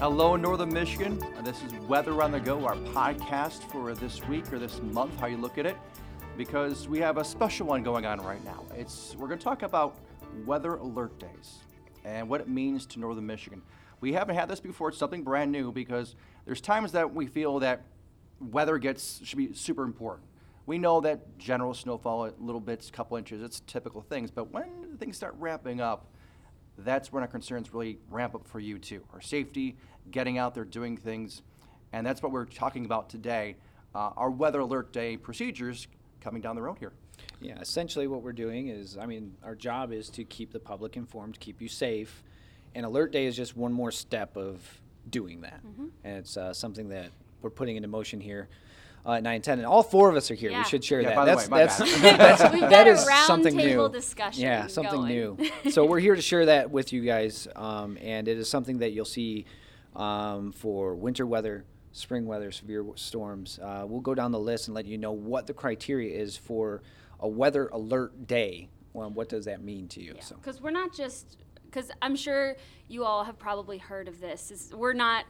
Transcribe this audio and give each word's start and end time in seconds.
Hello, 0.00 0.34
Northern 0.34 0.72
Michigan. 0.72 1.22
Uh, 1.36 1.42
This 1.42 1.62
is 1.62 1.74
Weather 1.86 2.22
on 2.22 2.32
the 2.32 2.40
Go, 2.40 2.64
our 2.64 2.74
podcast 2.74 3.64
for 3.64 3.94
this 3.94 4.26
week 4.28 4.50
or 4.50 4.58
this 4.58 4.80
month, 4.80 5.20
how 5.20 5.26
you 5.26 5.36
look 5.36 5.58
at 5.58 5.66
it, 5.66 5.76
because 6.38 6.88
we 6.88 7.00
have 7.00 7.18
a 7.18 7.24
special 7.24 7.66
one 7.66 7.82
going 7.82 8.06
on 8.06 8.18
right 8.22 8.42
now. 8.42 8.64
It's 8.74 9.14
we're 9.18 9.26
going 9.26 9.38
to 9.38 9.44
talk 9.44 9.62
about 9.62 9.98
weather 10.46 10.76
alert 10.76 11.18
days 11.18 11.58
and 12.06 12.30
what 12.30 12.40
it 12.40 12.48
means 12.48 12.86
to 12.86 12.98
Northern 12.98 13.26
Michigan. 13.26 13.60
We 14.00 14.14
haven't 14.14 14.36
had 14.36 14.48
this 14.48 14.58
before; 14.58 14.88
it's 14.88 14.96
something 14.96 15.22
brand 15.22 15.52
new 15.52 15.70
because 15.70 16.16
there's 16.46 16.62
times 16.62 16.92
that 16.92 17.14
we 17.14 17.26
feel 17.26 17.58
that 17.58 17.82
weather 18.40 18.78
gets 18.78 19.20
should 19.22 19.36
be 19.36 19.52
super 19.52 19.84
important. 19.84 20.26
We 20.64 20.78
know 20.78 21.02
that 21.02 21.36
general 21.36 21.74
snowfall, 21.74 22.30
little 22.38 22.62
bits, 22.62 22.90
couple 22.90 23.18
inches, 23.18 23.42
it's 23.42 23.60
typical 23.66 24.00
things, 24.00 24.30
but 24.30 24.50
when 24.50 24.96
things 24.98 25.18
start 25.18 25.34
ramping 25.38 25.82
up, 25.82 26.06
that's 26.84 27.12
when 27.12 27.22
our 27.22 27.28
concerns 27.28 27.72
really 27.72 27.98
ramp 28.10 28.34
up 28.34 28.46
for 28.46 28.60
you 28.60 28.78
too. 28.78 29.02
Our 29.12 29.20
safety, 29.20 29.76
getting 30.10 30.38
out 30.38 30.54
there, 30.54 30.64
doing 30.64 30.96
things, 30.96 31.42
and 31.92 32.06
that's 32.06 32.22
what 32.22 32.32
we're 32.32 32.44
talking 32.44 32.84
about 32.84 33.08
today. 33.08 33.56
Uh, 33.94 34.10
our 34.16 34.30
weather 34.30 34.60
alert 34.60 34.92
day 34.92 35.16
procedures 35.16 35.88
coming 36.20 36.40
down 36.40 36.56
the 36.56 36.62
road 36.62 36.78
here. 36.78 36.92
Yeah, 37.40 37.58
essentially 37.60 38.06
what 38.06 38.22
we're 38.22 38.32
doing 38.32 38.68
is, 38.68 38.96
I 38.96 39.06
mean, 39.06 39.34
our 39.42 39.54
job 39.54 39.92
is 39.92 40.08
to 40.10 40.24
keep 40.24 40.52
the 40.52 40.60
public 40.60 40.96
informed, 40.96 41.40
keep 41.40 41.60
you 41.60 41.68
safe, 41.68 42.22
and 42.74 42.86
Alert 42.86 43.12
Day 43.12 43.26
is 43.26 43.36
just 43.36 43.56
one 43.56 43.72
more 43.72 43.90
step 43.90 44.36
of 44.36 44.62
doing 45.08 45.40
that. 45.40 45.60
And 46.04 46.18
it's 46.18 46.36
uh, 46.36 46.52
something 46.52 46.88
that 46.90 47.10
we're 47.42 47.50
putting 47.50 47.76
into 47.76 47.88
motion 47.88 48.20
here 48.20 48.48
uh, 49.06 49.12
at 49.12 49.22
910. 49.22 49.58
And 49.58 49.66
all 49.66 49.82
four 49.82 50.08
of 50.10 50.16
us 50.16 50.30
are 50.30 50.34
here. 50.34 50.50
Yeah. 50.50 50.58
We 50.58 50.64
should 50.64 50.84
share 50.84 51.00
Yeah, 51.00 51.10
that. 51.10 51.16
by 51.16 51.24
the 51.24 51.30
that's 51.34 51.44
way, 51.48 51.50
my 51.50 51.58
that's, 51.64 51.78
bad. 52.00 52.18
that's, 52.38 52.52
We've 52.52 52.60
that 52.70 52.86
a 52.86 52.90
is 52.90 53.04
something 53.26 53.54
roundtable 53.54 53.88
new. 53.90 53.92
discussion 53.92 54.42
Yeah, 54.42 54.66
something 54.66 55.00
going. 55.02 55.08
new. 55.08 55.50
so 55.70 55.84
we're 55.84 56.00
here 56.00 56.14
to 56.14 56.22
share 56.22 56.46
that 56.46 56.70
with 56.70 56.92
you 56.92 57.02
guys, 57.02 57.48
um, 57.56 57.96
and 58.00 58.28
it 58.28 58.38
is 58.38 58.48
something 58.48 58.78
that 58.78 58.92
you'll 58.92 59.04
see 59.04 59.46
um, 59.96 60.52
for 60.52 60.94
winter 60.94 61.26
weather, 61.26 61.64
spring 61.92 62.26
weather, 62.26 62.50
severe 62.52 62.84
storms. 62.94 63.58
Uh, 63.62 63.84
we'll 63.86 64.00
go 64.00 64.14
down 64.14 64.32
the 64.32 64.38
list 64.38 64.68
and 64.68 64.74
let 64.74 64.86
you 64.86 64.98
know 64.98 65.12
what 65.12 65.46
the 65.46 65.54
criteria 65.54 66.18
is 66.18 66.36
for 66.36 66.82
a 67.18 67.28
weather 67.28 67.68
alert 67.68 68.26
day. 68.26 68.68
Well, 68.92 69.10
what 69.10 69.28
does 69.28 69.44
that 69.44 69.62
mean 69.62 69.88
to 69.88 70.02
you? 70.02 70.16
So 70.20 70.34
Because 70.36 70.60
we're 70.60 70.70
not 70.72 70.92
just, 70.92 71.38
because 71.64 71.90
I'm 72.02 72.16
sure 72.16 72.56
you 72.88 73.04
all 73.04 73.24
have 73.24 73.38
probably 73.38 73.78
heard 73.78 74.08
of 74.08 74.20
this. 74.20 74.50
Is 74.50 74.72
we're 74.74 74.92
not, 74.94 75.24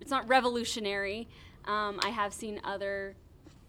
it's 0.00 0.10
not 0.10 0.28
revolutionary. 0.28 1.28
Um, 1.66 2.00
I 2.02 2.08
have 2.08 2.32
seen 2.32 2.60
other 2.64 3.14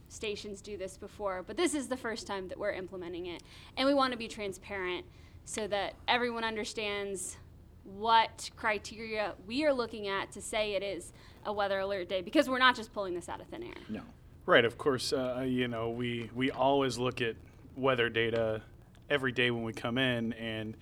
stations 0.09 0.61
do 0.61 0.77
this 0.77 0.97
before, 0.97 1.43
but 1.45 1.57
this 1.57 1.73
is 1.73 1.87
the 1.87 1.97
first 1.97 2.27
time 2.27 2.47
that 2.49 2.57
we're 2.57 2.71
implementing 2.71 3.27
it. 3.27 3.43
And 3.77 3.87
we 3.87 3.93
want 3.93 4.11
to 4.11 4.17
be 4.17 4.27
transparent 4.27 5.05
so 5.45 5.67
that 5.67 5.95
everyone 6.07 6.43
understands 6.43 7.37
what 7.83 8.49
criteria 8.55 9.33
we 9.47 9.65
are 9.65 9.73
looking 9.73 10.07
at 10.07 10.31
to 10.31 10.41
say 10.41 10.73
it 10.73 10.83
is 10.83 11.13
a 11.45 11.53
weather 11.53 11.79
alert 11.79 12.07
day 12.09 12.21
because 12.21 12.47
we're 12.47 12.59
not 12.59 12.75
just 12.75 12.93
pulling 12.93 13.15
this 13.15 13.27
out 13.27 13.41
of 13.41 13.47
thin 13.47 13.63
air. 13.63 13.73
no. 13.89 14.01
Right, 14.45 14.65
of 14.65 14.77
course. 14.77 15.13
Uh, 15.13 15.45
you 15.47 15.67
know, 15.67 15.91
we 15.91 16.29
we 16.33 16.49
always 16.49 16.97
look 16.97 17.21
at 17.21 17.35
weather 17.75 18.09
data 18.09 18.63
every 19.07 19.31
day 19.31 19.51
when 19.51 19.63
we 19.63 19.71
come 19.71 19.99
in, 19.99 20.33
and 20.33 20.75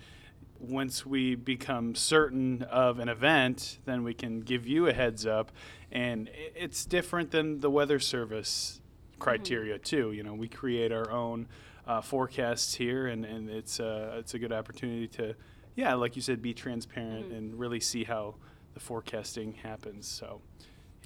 once 0.60 1.06
we 1.06 1.36
become 1.36 1.96
certain 1.96 2.64
of 2.64 3.00
an 3.00 3.10
event, 3.10 3.80
then 3.86 4.04
we 4.04 4.14
can 4.14 4.42
give 4.42 4.68
you 4.68 4.88
a 4.88 4.94
heads 4.94 5.26
up. 5.26 5.52
And 5.92 6.30
it's 6.56 6.86
different 6.86 7.32
than 7.32 7.62
the 7.62 7.70
Weather 7.70 8.00
Service 8.00 8.82
criteria 9.20 9.78
too. 9.80 10.12
You 10.12 10.24
know, 10.24 10.34
we 10.34 10.48
create 10.48 10.92
our 10.92 11.10
own 11.12 11.48
uh, 11.88 12.02
forecasts 12.02 12.76
here, 12.76 13.08
and, 13.08 13.26
and 13.26 13.50
it's 13.50 13.80
uh, 13.80 14.18
it's 14.20 14.34
a 14.34 14.40
good 14.40 14.52
opportunity 14.52 15.08
to, 15.08 15.34
yeah, 15.76 15.94
like 15.96 16.16
you 16.16 16.22
said, 16.22 16.42
be 16.42 16.54
transparent 16.54 17.32
and 17.32 17.58
really 17.60 17.80
see 17.80 18.04
how 18.04 18.36
the 18.74 18.80
forecasting 18.80 19.54
happens. 19.54 20.08
So. 20.08 20.42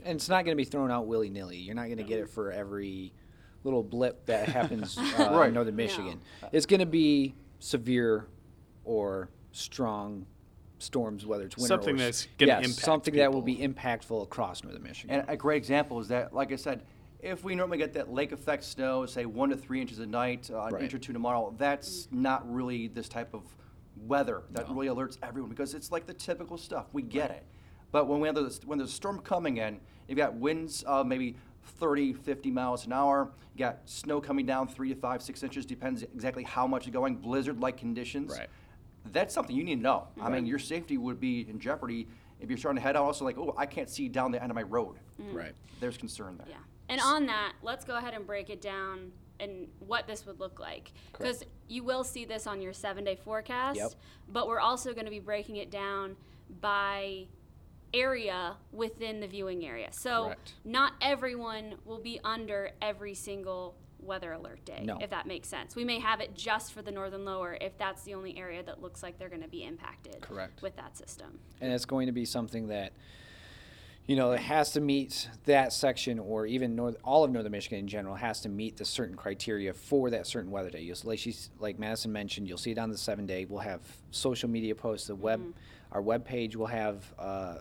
And 0.03 0.15
it's 0.15 0.27
not 0.27 0.43
going 0.43 0.57
to 0.57 0.61
be 0.61 0.65
thrown 0.65 0.91
out 0.91 1.05
willy 1.07 1.29
nilly. 1.29 1.57
You're 1.57 1.75
not 1.75 1.85
going 1.85 1.97
to 1.97 2.03
get 2.03 2.19
it 2.19 2.29
for 2.29 2.51
every 2.51 3.13
little 3.63 3.83
blip 3.83 4.25
that 4.25 4.49
happens 4.49 4.97
uh, 5.17 5.29
Right. 5.31 5.47
in 5.49 5.53
northern 5.53 5.75
Michigan. 5.75 6.19
It's 6.51 6.65
going 6.65 6.79
to 6.81 6.85
be 6.87 7.35
severe 7.59 8.27
or 8.83 9.29
strong 9.53 10.25
storms, 10.79 11.25
whether 11.25 11.45
it's 11.45 11.55
winter 11.55 11.67
Something 11.67 11.95
or 11.95 12.03
s- 12.03 12.23
that's 12.23 12.27
gonna 12.37 12.51
yes, 12.51 12.65
impact 12.65 12.85
something 12.85 13.15
that 13.15 13.31
will 13.31 13.41
be 13.41 13.57
impactful 13.57 14.21
across 14.21 14.63
northern 14.63 14.83
Michigan. 14.83 15.15
And 15.19 15.29
a 15.29 15.37
great 15.37 15.57
example 15.57 15.99
is 15.99 16.09
that, 16.09 16.33
like 16.33 16.51
I 16.51 16.57
said, 16.57 16.83
if 17.21 17.43
we 17.43 17.55
normally 17.55 17.77
get 17.77 17.93
that 17.93 18.11
lake 18.11 18.33
effect 18.33 18.65
snow, 18.65 19.05
say 19.05 19.25
one 19.25 19.49
to 19.49 19.55
three 19.55 19.79
inches 19.79 19.99
a 19.99 20.05
night, 20.05 20.51
uh, 20.51 20.63
an 20.63 20.81
inch 20.81 20.93
or 20.93 20.99
two 20.99 21.13
tomorrow, 21.13 21.53
that's 21.57 22.09
not 22.11 22.51
really 22.51 22.87
this 22.87 23.07
type 23.07 23.33
of 23.33 23.43
weather 23.95 24.43
that 24.51 24.69
really 24.69 24.87
alerts 24.87 25.17
everyone 25.23 25.49
because 25.49 25.73
it's 25.73 25.89
like 25.89 26.05
the 26.05 26.13
typical 26.13 26.57
stuff. 26.57 26.87
We 26.91 27.01
get 27.01 27.31
it. 27.31 27.45
But 27.91 28.07
when 28.07 28.19
we 28.19 28.27
have 28.27 28.35
this, 28.35 28.59
when 28.65 28.77
there's 28.77 28.89
a 28.89 28.93
storm 28.93 29.19
coming 29.19 29.57
in, 29.57 29.79
you've 30.07 30.17
got 30.17 30.33
winds 30.33 30.83
of 30.83 31.05
maybe 31.05 31.37
30, 31.79 32.11
50 32.11 32.51
miles 32.51 32.85
an 32.85 32.91
hour. 32.91 33.31
You 33.55 33.59
got 33.59 33.79
snow 33.85 34.19
coming 34.19 34.45
down 34.45 34.67
three 34.67 34.89
to 34.89 34.95
five, 34.99 35.21
six 35.21 35.43
inches, 35.43 35.65
depends 35.65 36.03
exactly 36.03 36.43
how 36.43 36.67
much 36.67 36.87
is 36.87 36.91
going. 36.91 37.15
Blizzard-like 37.15 37.77
conditions. 37.77 38.35
Right. 38.35 38.49
That's 39.11 39.33
something 39.33 39.55
you 39.55 39.63
need 39.63 39.77
to 39.77 39.81
know. 39.81 40.07
I 40.21 40.29
mean, 40.29 40.45
your 40.45 40.59
safety 40.59 40.97
would 40.97 41.19
be 41.19 41.41
in 41.49 41.59
jeopardy 41.59 42.07
if 42.39 42.49
you're 42.49 42.57
starting 42.57 42.77
to 42.77 42.81
head 42.81 42.95
out. 42.95 43.03
Also, 43.03 43.25
like, 43.25 43.37
oh, 43.37 43.53
I 43.57 43.65
can't 43.65 43.89
see 43.89 44.07
down 44.07 44.31
the 44.31 44.41
end 44.41 44.51
of 44.51 44.55
my 44.55 44.63
road. 44.63 44.95
Mm. 45.21 45.33
right. 45.33 45.53
There's 45.79 45.97
concern 45.97 46.37
there. 46.37 46.47
Yeah. 46.49 46.55
And 46.89 47.01
on 47.01 47.25
that, 47.27 47.53
let's 47.61 47.85
go 47.85 47.97
ahead 47.97 48.13
and 48.13 48.25
break 48.25 48.49
it 48.49 48.61
down 48.61 49.11
and 49.39 49.67
what 49.79 50.07
this 50.07 50.25
would 50.25 50.39
look 50.39 50.59
like. 50.59 50.93
Because 51.11 51.43
you 51.67 51.83
will 51.83 52.03
see 52.03 52.25
this 52.25 52.47
on 52.47 52.61
your 52.61 52.73
seven 52.73 53.03
day 53.03 53.15
forecast, 53.15 53.77
Yep. 53.77 53.91
but 54.29 54.47
we're 54.47 54.59
also 54.59 54.93
going 54.93 55.05
to 55.05 55.11
be 55.11 55.19
breaking 55.19 55.57
it 55.57 55.71
down 55.71 56.15
by 56.61 57.27
area 57.93 58.57
within 58.71 59.19
the 59.19 59.27
viewing 59.27 59.65
area. 59.65 59.89
So 59.91 60.25
Correct. 60.25 60.53
not 60.65 60.93
everyone 61.01 61.75
will 61.85 61.99
be 61.99 62.19
under 62.23 62.71
every 62.81 63.13
single 63.13 63.75
weather 64.05 64.31
alert 64.33 64.63
day, 64.65 64.83
No. 64.83 64.97
if 65.01 65.09
that 65.09 65.25
makes 65.27 65.47
sense. 65.47 65.75
We 65.75 65.83
may 65.83 65.99
have 65.99 66.19
it 66.19 66.35
just 66.35 66.73
for 66.73 66.81
the 66.81 66.91
northern 66.91 67.25
lower 67.25 67.57
if 67.61 67.77
that's 67.77 68.03
the 68.03 68.13
only 68.13 68.37
area 68.37 68.63
that 68.63 68.81
looks 68.81 69.01
like 69.03 69.17
they're 69.17 69.29
going 69.29 69.41
to 69.41 69.47
be 69.47 69.63
impacted 69.63 70.21
Correct. 70.21 70.61
with 70.61 70.75
that 70.75 70.97
system. 70.97 71.39
and 71.61 71.71
it's 71.71 71.85
going 71.85 72.07
to 72.07 72.11
be 72.11 72.25
something 72.25 72.67
that 72.67 72.93
you 74.05 74.15
know 74.17 74.33
it 74.33 74.39
has 74.41 74.71
to 74.71 74.81
meet 74.81 75.29
that 75.45 75.71
section 75.71 76.19
or 76.19 76.45
even 76.45 76.75
north, 76.75 76.97
all 77.05 77.23
of 77.23 77.31
northern 77.31 77.53
michigan 77.53 77.79
in 77.79 77.87
general 77.87 78.15
has 78.15 78.41
to 78.41 78.49
meet 78.49 78.75
the 78.75 78.83
certain 78.83 79.15
criteria 79.15 79.71
for 79.73 80.09
that 80.09 80.27
certain 80.27 80.51
weather 80.51 80.69
day 80.69 80.81
you'll, 80.81 80.97
like, 81.05 81.17
she's, 81.19 81.49
like 81.59 81.79
madison 81.79 82.11
mentioned 82.11 82.45
you'll 82.47 82.57
see 82.57 82.71
it 82.71 82.77
on 82.77 82.89
the 82.89 82.97
seven 82.97 83.25
day 83.25 83.45
we'll 83.45 83.61
have 83.61 83.81
social 84.11 84.49
media 84.49 84.75
posts 84.75 85.07
the 85.07 85.15
web 85.15 85.41
our 85.93 86.01
web 86.01 86.25
page 86.25 86.55
will 86.57 86.67
have 86.67 87.13
uh, 87.17 87.59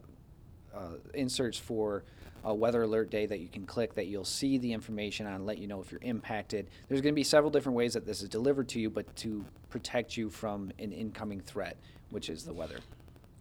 uh, 0.74 0.94
inserts 1.14 1.58
for 1.58 2.02
a 2.44 2.54
weather 2.54 2.82
alert 2.82 3.10
day 3.10 3.26
that 3.26 3.38
you 3.40 3.48
can 3.48 3.64
click 3.66 3.94
that 3.94 4.06
you'll 4.06 4.24
see 4.24 4.58
the 4.58 4.72
information 4.72 5.26
on 5.26 5.46
let 5.46 5.58
you 5.58 5.66
know 5.66 5.80
if 5.80 5.92
you're 5.92 6.00
impacted 6.02 6.66
there's 6.88 7.00
going 7.00 7.12
to 7.14 7.16
be 7.16 7.22
several 7.24 7.50
different 7.50 7.76
ways 7.76 7.94
that 7.94 8.04
this 8.06 8.22
is 8.22 8.28
delivered 8.28 8.68
to 8.68 8.80
you 8.80 8.90
but 8.90 9.14
to 9.16 9.44
protect 9.70 10.16
you 10.16 10.28
from 10.28 10.70
an 10.78 10.92
incoming 10.92 11.40
threat 11.40 11.76
which 12.10 12.28
is 12.28 12.44
the 12.44 12.52
weather 12.52 12.76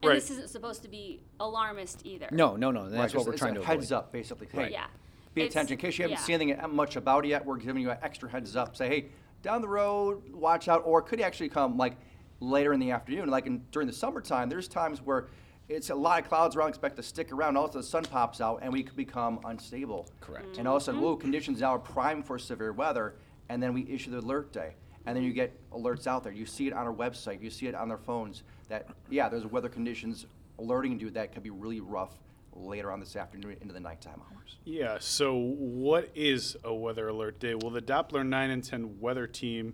And 0.04 0.10
Right. 0.10 0.16
this 0.16 0.30
isn't 0.32 0.50
supposed 0.50 0.82
to 0.84 0.88
be 0.90 1.22
alarmist 1.40 2.02
either. 2.06 2.28
no, 2.32 2.56
no, 2.56 2.72
no. 2.72 2.90
That's 2.90 3.14
Right, 3.14 3.20
what 3.20 3.28
we're 3.32 3.38
trying 3.38 3.56
a 3.58 3.60
to 3.60 3.66
heads 3.66 3.92
avoid. 3.92 3.98
up, 4.06 4.12
basically. 4.12 4.48
Hey, 4.52 4.72
Yeah. 4.72 4.88
Pay 5.36 5.42
It's- 5.44 5.52
attention 5.54 5.74
in 5.74 5.80
case 5.80 5.98
you 6.00 6.04
haven't 6.04 6.18
yeah. 6.18 6.24
seen 6.24 6.42
anything 6.42 6.76
much 6.76 6.96
about 6.96 7.24
it 7.26 7.30
yet. 7.30 7.46
We're 7.46 7.58
giving 7.58 7.82
you 7.84 7.92
an 7.92 7.98
extra 8.02 8.28
heads 8.30 8.56
up. 8.56 8.76
Say, 8.76 8.88
hey, 8.90 9.06
down 9.44 9.62
the 9.62 9.68
road, 9.68 10.34
watch 10.34 10.68
out. 10.68 10.82
Or 10.86 11.00
it 11.00 11.04
could 11.06 11.22
actually 11.22 11.50
come 11.50 11.78
like 11.78 11.98
later 12.40 12.74
in 12.74 12.80
the 12.80 12.90
afternoon, 12.92 13.30
like 13.30 13.46
in, 13.46 13.64
during 13.72 13.88
the 13.88 13.94
summertime. 13.94 14.50
There's 14.50 14.68
times 14.68 15.02
where 15.04 15.28
it's 15.72 15.90
a 15.90 15.96
lot 15.96 16.22
of 16.22 16.28
clouds 16.28 16.56
around, 16.56 16.70
expect 16.70 16.98
to 16.98 17.04
stick 17.04 17.32
around. 17.32 17.56
Also, 17.58 17.80
the 17.80 17.84
sun 17.84 18.04
pops 18.04 18.42
out, 18.42 18.60
and 18.62 18.72
we 18.72 18.84
could 18.84 18.96
become 18.96 19.40
unstable. 19.46 20.08
Correct. 20.20 20.58
And 20.58 20.68
all 20.68 20.76
of 20.76 20.82
a 20.82 20.86
sudden, 20.86 21.02
whoa, 21.02 21.16
conditions 21.16 21.62
now 21.62 21.76
are 21.76 21.80
prime 21.80 22.22
for 22.22 22.38
severe 22.38 22.74
weather, 22.74 23.16
and 23.50 23.64
then 23.64 23.74
we 23.74 23.88
issue 23.90 24.12
the 24.12 24.20
alert 24.20 24.52
day. 24.52 24.74
And 25.06 25.16
then 25.16 25.24
you 25.24 25.34
get 25.34 25.58
alerts 25.72 26.06
out 26.08 26.24
there. 26.24 26.34
You 26.34 26.46
see 26.46 26.68
it 26.68 26.74
on 26.74 26.86
our 26.86 26.94
website. 26.94 27.42
You 27.42 27.50
see 27.50 27.68
it 27.68 27.74
on 27.74 27.88
their 27.88 27.98
phones 27.98 28.44
that, 28.70 28.88
yeah, 29.10 29.30
there's 29.30 29.46
weather 29.46 29.70
conditions 29.70 30.28
alerting 30.60 31.00
you 31.00 31.10
that 31.12 31.34
could 31.34 31.42
be 31.42 31.50
really 31.50 31.80
rough 31.80 32.20
later 32.54 32.92
on 32.92 33.00
this 33.00 33.16
afternoon 33.16 33.58
into 33.62 33.74
the 33.74 33.80
nighttime 33.80 34.22
hours. 34.32 34.58
Yeah, 34.66 34.98
so 35.00 35.36
what 35.36 36.12
is 36.14 36.56
a 36.64 36.74
weather 36.74 37.08
alert 37.08 37.40
day? 37.40 37.56
Well, 37.56 37.72
the 37.72 37.82
Doppler 37.82 38.28
9 38.28 38.50
and 38.50 38.64
10 38.64 39.00
weather 39.00 39.26
team, 39.26 39.74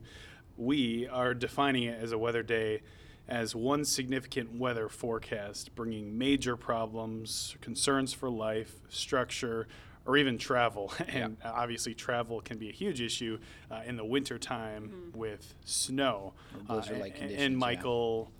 we 0.56 1.07
are 1.07 1.33
defining 1.33 1.83
it 1.83 2.01
as 2.01 2.13
a 2.13 2.18
weather 2.18 2.44
day 2.44 2.81
as 3.27 3.56
one 3.56 3.83
significant 3.83 4.57
weather 4.57 4.88
forecast, 4.89 5.75
bringing 5.75 6.18
major 6.18 6.56
problems, 6.56 7.56
concerns 7.62 8.13
for 8.13 8.29
life, 8.29 8.75
structure, 8.89 9.68
or 10.06 10.15
even 10.18 10.38
travel. 10.38 10.94
And 11.09 11.38
obviously, 11.44 11.94
travel 11.94 12.39
can 12.41 12.57
be 12.57 12.69
a 12.69 12.71
huge 12.74 13.01
issue 13.01 13.39
uh, 13.69 13.81
in 13.85 13.97
the 13.97 14.06
wintertime 14.06 15.12
with 15.13 15.56
snow. 15.65 16.33
Or 16.56 16.75
blizzard-like 16.75 17.01
Uh, 17.01 17.03
and- 17.06 17.13
conditions, 17.15 17.39
yeah. 17.39 17.45
And 17.45 17.57
Michael, 17.57 18.31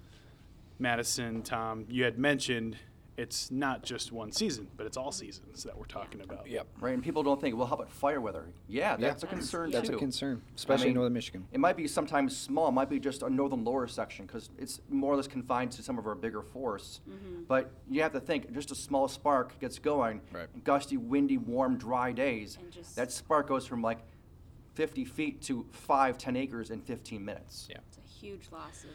Madison, 0.79 1.41
Tom, 1.41 1.85
you 1.89 2.03
had 2.03 2.17
mentioned 2.17 2.77
it's 3.17 3.49
not 3.49 3.83
just 3.83 4.11
one 4.11 4.31
season, 4.31 4.67
but 4.77 4.85
it's 4.85 4.95
all 4.95 5.11
seasons 5.11 5.63
that 5.63 5.75
we're 5.75 5.85
talking 5.85 6.21
about. 6.21 6.47
Yep. 6.47 6.67
Right, 6.79 6.93
and 6.93 7.03
people 7.03 7.23
don't 7.23 7.41
think, 7.41 7.57
well, 7.57 7.65
how 7.65 7.73
about 7.73 7.91
fire 7.91 8.21
weather? 8.21 8.45
Yeah, 8.67 8.95
that's 8.95 9.23
a 9.23 9.27
concern 9.27 9.71
That's 9.71 9.89
too. 9.89 9.95
a 9.95 9.99
concern, 9.99 10.41
especially 10.55 10.85
in 10.85 10.89
mean, 10.89 10.95
northern 10.97 11.13
Michigan. 11.13 11.47
It 11.51 11.59
might 11.59 11.75
be 11.75 11.87
sometimes 11.87 12.37
small, 12.37 12.67
it 12.69 12.73
might 12.73 12.91
be 12.91 12.99
just 12.99 13.23
a 13.23 13.29
northern 13.29 13.63
lower 13.63 13.87
section, 13.87 14.27
because 14.27 14.51
it's 14.59 14.81
more 14.89 15.13
or 15.13 15.15
less 15.15 15.27
confined 15.27 15.71
to 15.73 15.83
some 15.83 15.97
of 15.97 16.05
our 16.05 16.13
bigger 16.13 16.43
forests. 16.43 17.01
Mm-hmm. 17.09 17.43
But 17.47 17.71
you 17.89 18.03
have 18.03 18.13
to 18.13 18.19
think, 18.19 18.53
just 18.53 18.69
a 18.71 18.75
small 18.75 19.07
spark 19.07 19.59
gets 19.59 19.79
going, 19.79 20.21
Right. 20.31 20.47
gusty, 20.63 20.97
windy, 20.97 21.39
warm, 21.39 21.77
dry 21.77 22.11
days, 22.11 22.57
And 22.61 22.71
just- 22.71 22.95
that 22.95 23.11
spark 23.11 23.47
goes 23.47 23.65
from 23.65 23.81
like 23.81 23.97
50 24.75 25.05
feet 25.05 25.41
to 25.41 25.65
5, 25.71 26.19
10 26.19 26.35
acres 26.35 26.69
in 26.69 26.81
15 26.81 27.25
minutes. 27.25 27.67
Yeah. 27.67 27.77
It's 27.87 27.97
a 27.97 28.01
huge 28.01 28.51
loss 28.51 28.83
of 28.83 28.91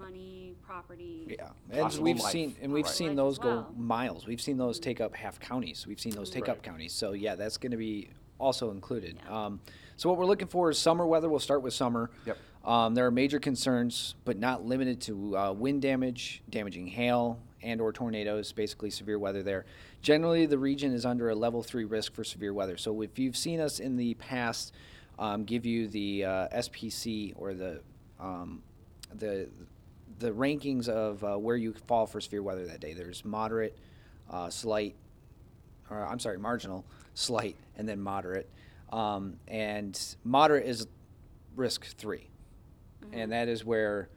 money, 0.00 0.54
property. 0.62 1.36
Yeah, 1.38 1.50
and 1.70 1.82
Possible 1.82 2.04
we've 2.04 2.18
life. 2.20 2.32
seen 2.32 2.56
and 2.62 2.72
we've 2.72 2.84
Right. 2.84 2.94
seen 2.94 3.08
Life 3.08 3.16
those 3.16 3.34
as 3.34 3.38
go 3.38 3.48
well. 3.48 3.74
miles. 3.76 4.26
We've 4.26 4.40
seen 4.40 4.56
those 4.56 4.80
take 4.80 5.00
up 5.00 5.14
half 5.14 5.38
counties. 5.38 5.86
We've 5.86 6.00
seen 6.00 6.12
those 6.14 6.30
take 6.30 6.48
up 6.48 6.56
Right. 6.56 6.62
counties. 6.62 6.92
So 6.92 7.12
yeah, 7.12 7.34
that's 7.34 7.56
going 7.58 7.72
to 7.72 7.76
be 7.76 8.08
also 8.38 8.70
included. 8.70 9.18
Yeah. 9.24 9.44
Um, 9.46 9.60
so 9.96 10.08
what 10.08 10.18
we're 10.18 10.26
looking 10.26 10.48
for 10.48 10.70
is 10.70 10.78
summer 10.78 11.06
weather. 11.06 11.28
We'll 11.28 11.38
start 11.40 11.62
with 11.62 11.74
summer. 11.74 12.10
Yep. 12.26 12.38
Um, 12.64 12.94
there 12.94 13.06
are 13.06 13.10
major 13.10 13.38
concerns, 13.38 14.14
but 14.24 14.38
not 14.38 14.64
limited 14.66 15.00
to 15.02 15.36
uh, 15.36 15.52
wind 15.52 15.82
damage, 15.82 16.42
damaging 16.50 16.86
hail, 16.88 17.38
and/or 17.62 17.92
tornadoes. 17.92 18.52
Basically, 18.52 18.90
severe 18.90 19.18
weather 19.18 19.42
there. 19.42 19.64
Generally, 20.02 20.46
the 20.46 20.58
region 20.58 20.92
is 20.92 21.04
under 21.06 21.28
a 21.30 21.34
level 21.34 21.62
three 21.62 21.84
risk 21.84 22.14
for 22.14 22.24
severe 22.24 22.52
weather. 22.52 22.76
So 22.76 23.00
if 23.02 23.18
you've 23.18 23.36
seen 23.36 23.60
us 23.60 23.80
in 23.80 23.96
the 23.96 24.14
past, 24.14 24.72
um, 25.18 25.44
give 25.44 25.64
you 25.66 25.88
the 25.88 26.24
uh, 26.24 26.48
SPC 26.48 27.32
or 27.36 27.54
the 27.54 27.80
um, 28.18 28.62
the 29.14 29.48
the 30.18 30.30
rankings 30.30 30.88
of 30.88 31.22
uh, 31.24 31.36
where 31.36 31.56
you 31.56 31.72
fall 31.72 32.06
for 32.06 32.20
severe 32.20 32.42
weather 32.42 32.66
that 32.66 32.80
day. 32.80 32.92
There's 32.92 33.24
moderate, 33.24 33.78
uh, 34.30 34.50
slight, 34.50 34.96
or 35.90 36.04
I'm 36.04 36.18
sorry, 36.18 36.38
marginal, 36.38 36.84
slight, 37.14 37.56
and 37.76 37.88
then 37.88 38.00
moderate. 38.00 38.50
Um, 38.92 39.36
and 39.48 39.98
moderate 40.24 40.66
is 40.66 40.86
risk 41.54 41.84
3 41.96 42.30
and 43.12 43.32
that 43.32 43.48
is 43.48 43.64
where 43.64 44.08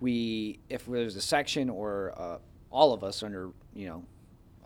we, 0.00 0.58
if 0.68 0.86
there's 0.86 1.16
a 1.16 1.20
section 1.20 1.70
or 1.70 2.12
uh, 2.16 2.38
all 2.70 2.92
of 2.92 3.04
us 3.04 3.22
under, 3.22 3.50
you 3.74 3.88
know, 3.88 4.04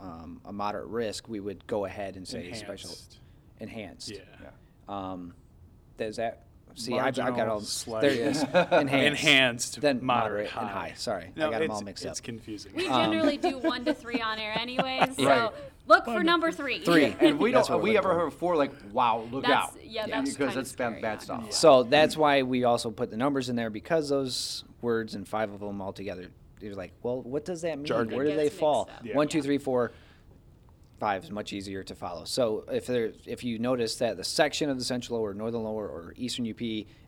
um, 0.00 0.40
a 0.44 0.52
moderate 0.52 0.86
risk, 0.88 1.28
we 1.28 1.40
would 1.40 1.66
go 1.66 1.84
ahead 1.84 2.16
and 2.16 2.26
say 2.26 2.52
special 2.52 2.90
Enhanced. 2.90 3.18
enhanced. 3.60 4.10
Yeah. 4.10 4.18
Yeah. 4.42 4.48
Um, 4.88 5.34
does 5.96 6.16
that? 6.16 6.45
See, 6.78 6.92
I've, 6.98 7.06
I've 7.06 7.14
got 7.16 7.26
Marginal, 7.48 7.54
all 7.54 7.60
slight. 7.62 8.02
there 8.02 8.10
it 8.10 8.18
is. 8.18 8.42
Enhanced, 8.42 8.92
Enhanced, 8.92 9.80
then 9.80 10.04
moderate, 10.04 10.42
and 10.54 10.68
high. 10.68 10.88
high. 10.88 10.92
Sorry, 10.94 11.30
No, 11.34 11.48
I 11.48 11.50
got 11.50 11.58
them 11.60 11.70
it's, 11.70 11.74
all 11.74 11.80
mixed 11.80 12.04
up. 12.04 12.10
It's 12.10 12.20
confusing. 12.20 12.72
We 12.76 12.86
Um, 12.86 13.10
generally 13.12 13.38
do 13.38 13.58
one 13.62 13.84
to 13.86 13.94
three 13.94 14.20
on 14.20 14.38
air 14.38 14.52
anyways, 14.58 15.16
so 15.16 15.24
Right. 15.26 15.50
look 15.86 16.04
for 16.04 16.22
number 16.22 16.52
three. 16.52 16.80
Three. 16.84 17.16
And 17.20 17.38
we 17.38 17.50
That's 17.50 17.68
don't, 17.68 17.78
what 17.78 17.82
we 17.82 17.92
we're 17.92 17.98
ever 17.98 18.08
looking 18.08 18.20
heard 18.20 18.30
before, 18.30 18.56
like, 18.56 18.72
wow, 18.92 19.26
look 19.32 19.42
That's- 19.44 19.68
out. 19.74 19.84
yeah, 19.84 20.06
that's 20.06 20.32
Because 20.32 20.48
kinda 20.48 20.60
it's 20.60 20.72
been 20.72 20.88
scary, 20.90 21.00
bad 21.00 21.14
yeah. 21.14 21.18
stuff. 21.18 21.52
So 21.52 21.82
that's 21.82 22.14
why 22.14 22.42
we 22.42 22.64
also 22.64 22.90
put 22.90 23.10
the 23.10 23.16
numbers 23.16 23.48
in 23.48 23.56
there 23.56 23.70
because 23.70 24.10
those 24.10 24.64
words 24.82 25.14
and 25.14 25.26
five 25.26 25.50
of 25.52 25.60
them 25.60 25.80
all 25.80 25.94
together. 25.94 26.28
You're 26.60 26.74
like, 26.74 26.92
well, 27.02 27.22
what 27.22 27.46
does 27.46 27.62
that 27.62 27.78
mean? 27.78 27.86
Jargon. 27.86 28.14
Where 28.16 28.26
do 28.26 28.32
It 28.32 28.36
they 28.36 28.44
gets 28.44 28.56
fall? 28.58 28.84
mixed 28.86 28.98
up. 29.00 29.06
Yeah. 29.06 29.16
One, 29.16 29.28
two, 29.28 29.40
three, 29.42 29.58
four, 29.58 29.92
five 30.98 31.24
is 31.24 31.30
much 31.30 31.52
easier 31.52 31.82
to 31.82 31.94
follow. 31.94 32.24
So 32.24 32.64
if 32.70 32.86
there, 32.86 33.12
if 33.26 33.44
you 33.44 33.58
notice 33.58 33.96
that 33.96 34.16
the 34.16 34.24
section 34.24 34.70
of 34.70 34.78
the 34.78 34.84
central 34.84 35.18
lower, 35.18 35.34
northern 35.34 35.62
lower, 35.62 35.86
or 35.86 36.14
eastern 36.16 36.48
UP 36.48 36.60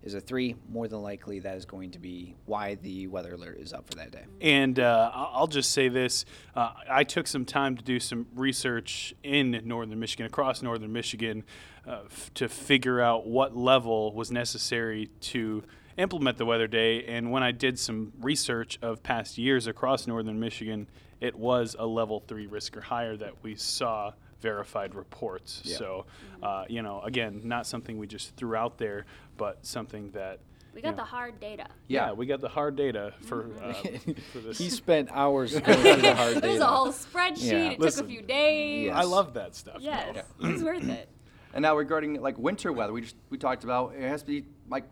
is 0.03 0.15
a 0.15 0.21
three, 0.21 0.57
more 0.69 0.89
than 0.89 1.03
likely 1.03 1.41
that 1.41 1.57
is 1.57 1.65
going 1.65 1.91
to 1.93 1.99
be 1.99 2.35
why 2.47 2.75
the 2.77 3.07
weather 3.07 3.35
alert 3.35 3.59
is 3.59 3.73
up 3.73 3.87
for 3.87 3.95
that 3.97 4.11
day. 4.11 4.25
And 4.41 4.79
uh, 4.79 5.11
I'll 5.15 5.47
just 5.47 5.73
say 5.73 5.89
this: 5.89 6.25
uh, 6.55 6.73
I 6.89 7.05
took 7.05 7.27
some 7.27 7.45
time 7.45 7.77
to 7.77 7.83
do 7.83 7.99
some 7.99 8.27
research 8.35 9.15
in 9.23 9.61
northern 9.65 9.99
Michigan, 9.99 10.27
across 10.27 10.63
northern 10.63 10.93
Michigan, 10.93 11.45
uh, 11.87 12.01
f- 12.07 12.33
to 12.35 12.49
figure 12.49 13.01
out 13.01 13.27
what 13.27 13.57
level 13.57 14.13
was 14.13 14.31
necessary 14.31 15.09
to 15.21 15.65
implement 15.97 16.39
the 16.39 16.47
weather 16.47 16.67
day. 16.67 17.05
And 17.05 17.31
when 17.31 17.43
I 17.43 17.53
did 17.53 17.79
some 17.79 18.13
research 18.21 18.79
of 18.83 19.03
past 19.03 19.39
years 19.39 19.67
across 19.67 20.07
northern 20.07 20.39
Michigan, 20.39 20.89
it 21.21 21.35
was 21.37 21.77
a 21.79 21.87
level 21.87 22.21
three 22.27 22.47
risk 22.47 22.77
or 22.77 22.81
higher 22.81 23.17
that 23.17 23.43
we 23.43 23.55
saw 23.57 24.13
verified 24.41 24.95
reports. 24.95 25.63
Yeah. 25.65 25.77
So, 25.77 26.07
uh, 26.43 26.65
you 26.69 26.83
know, 26.83 27.01
again, 27.01 27.41
not 27.45 27.67
something 27.67 27.99
we 27.99 28.07
just 28.07 28.37
threw 28.37 28.55
out 28.55 28.79
there, 28.79 29.05
but 29.37 29.65
something 29.67 30.11
that. 30.13 30.39
We 30.75 30.79
you 30.79 30.83
got 30.83 30.91
know, 30.91 30.97
the 30.99 31.05
hard 31.05 31.41
data. 31.41 31.67
yeah, 31.89 32.07
Yeah. 32.09 32.13
we 32.13 32.27
got 32.27 32.41
the 32.41 32.49
hard 32.49 32.77
data 32.77 33.13
for 33.23 33.51
uh, 33.61 33.73
for 34.33 34.39
this. 34.39 34.59
he 34.59 34.71
spent 34.71 35.09
hours 35.13 35.53
going 35.59 35.65
through 35.81 35.97
the 36.03 36.15
hard 36.15 36.37
It 36.37 36.43
was 36.43 36.53
data. 36.53 36.63
a 36.65 36.67
whole 36.67 36.93
spreadsheet. 36.93 37.51
Yeah. 37.51 37.71
It 37.71 37.81
Listen, 37.81 38.05
took 38.05 38.11
a 38.13 38.15
few 38.15 38.23
days. 38.23 38.87
Yes. 38.87 38.97
I 38.97 39.03
love 39.03 39.35
that 39.35 39.57
stuff. 39.57 39.79
Yes, 39.81 40.25
though. 40.41 40.49
it's 40.49 40.63
worth 40.63 40.89
it. 40.89 41.09
And 41.55 41.63
now 41.63 41.75
regarding 41.77 42.21
like 42.21 42.37
winter 42.39 42.71
weather, 42.73 42.93
we 42.93 43.01
just 43.01 43.17
we 43.31 43.39
talked 43.39 43.65
about 43.65 43.95
it 43.97 44.03
has 44.03 44.21
to 44.21 44.27
be 44.29 44.45
like 44.69 44.85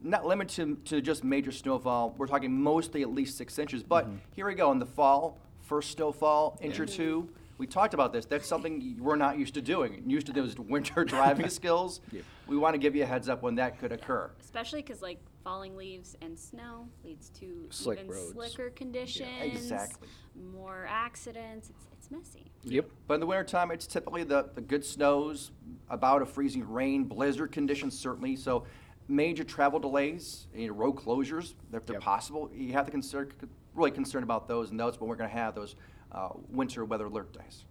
not 0.00 0.24
limited 0.24 0.84
to, 0.86 0.94
to 0.96 1.02
just 1.02 1.24
major 1.24 1.50
snowfall. 1.50 2.14
We're 2.16 2.28
talking 2.28 2.62
mostly 2.62 3.02
at 3.02 3.10
least 3.12 3.36
six 3.36 3.58
inches. 3.58 3.82
But 3.82 4.06
here 4.36 4.46
we 4.46 4.54
go 4.54 4.70
in 4.70 4.78
the 4.78 4.86
fall, 4.86 5.38
first 5.64 5.92
snowfall, 5.92 6.58
inch 6.60 6.78
or 6.78 6.86
two. 6.86 7.28
We 7.56 7.66
talked 7.68 7.94
about 7.94 8.12
this. 8.12 8.26
That's 8.26 8.48
something 8.48 8.96
we're 8.98 9.14
not 9.16 9.38
used 9.38 9.54
to 9.54 9.62
doing. 9.62 10.02
Used 10.06 10.26
to 10.26 10.32
those 10.32 10.58
winter 10.58 11.04
driving 11.04 11.48
skills. 11.48 12.00
We 12.46 12.56
want 12.56 12.74
to 12.74 12.78
give 12.78 12.96
you 12.96 13.04
a 13.04 13.06
heads 13.06 13.28
up 13.28 13.42
when 13.42 13.54
that 13.56 13.78
could 13.78 13.92
occur. 13.92 14.30
Especially 14.40 14.82
because 14.82 15.02
like 15.02 15.18
falling 15.44 15.76
leaves 15.76 16.16
and 16.20 16.38
snow 16.38 16.88
leads 17.04 17.28
to 17.30 17.66
Slick 17.70 18.00
even 18.00 18.10
roads. 18.10 18.32
slicker 18.32 18.70
conditions. 18.70 19.28
Exactly. 19.42 20.08
More 20.52 20.86
accidents. 20.88 21.70
It's, 21.70 21.84
it's 21.92 22.10
messy. 22.10 22.50
Yep. 22.64 22.90
But 23.06 23.14
in 23.14 23.20
the 23.20 23.26
wintertime, 23.26 23.70
it's 23.70 23.86
typically 23.86 24.24
the, 24.24 24.48
the 24.54 24.60
good 24.60 24.84
snows, 24.84 25.52
about 25.90 26.22
a 26.22 26.26
freezing 26.26 26.68
rain, 26.68 27.04
blizzard 27.04 27.52
conditions 27.52 27.96
certainly. 27.96 28.34
So 28.34 28.64
major 29.06 29.44
travel 29.44 29.78
delays, 29.78 30.48
you 30.54 30.66
know, 30.68 30.74
road 30.74 30.96
closures, 30.96 31.54
if 31.72 31.86
they're 31.86 31.94
Yep. 31.96 32.02
possible, 32.02 32.50
you 32.52 32.72
have 32.72 32.86
to 32.86 32.90
concern, 32.90 33.30
really 33.74 33.90
concerned 33.90 34.24
about 34.24 34.48
those, 34.48 34.70
and 34.70 34.78
that's 34.78 35.00
when 35.00 35.08
we're 35.08 35.16
going 35.16 35.30
to 35.30 35.36
have 35.36 35.54
those 35.54 35.76
uh, 36.12 36.30
winter 36.50 36.84
weather 36.84 37.06
alert 37.06 37.32
days. 37.32 37.64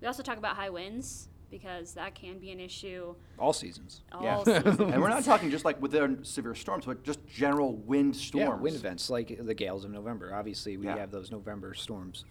We 0.00 0.06
also 0.06 0.22
talk 0.22 0.36
about 0.38 0.56
high 0.56 0.70
winds 0.70 1.28
because 1.50 1.94
that 1.94 2.14
can 2.14 2.38
be 2.38 2.50
an 2.50 2.60
issue 2.60 3.14
All 3.38 3.52
seasons. 3.52 4.02
all 4.12 4.22
Yeah. 4.22 4.42
season. 4.42 4.64
and 4.92 5.00
we're 5.00 5.08
not 5.08 5.24
talking 5.24 5.50
just 5.50 5.64
like 5.64 5.80
within 5.80 6.24
severe 6.24 6.54
storms, 6.54 6.84
but 6.84 7.02
just 7.04 7.24
general 7.26 7.76
wind 7.76 8.14
storms. 8.16 8.44
Yeah, 8.48 8.54
wind 8.56 8.76
events 8.76 9.08
like 9.08 9.38
the 9.40 9.54
gales 9.54 9.84
of 9.84 9.90
November. 9.92 10.34
Obviously, 10.34 10.76
we 10.76 10.86
Yeah. 10.86 10.96
have 10.98 11.10
those 11.10 11.30
November 11.30 11.74
storms. 11.74 12.24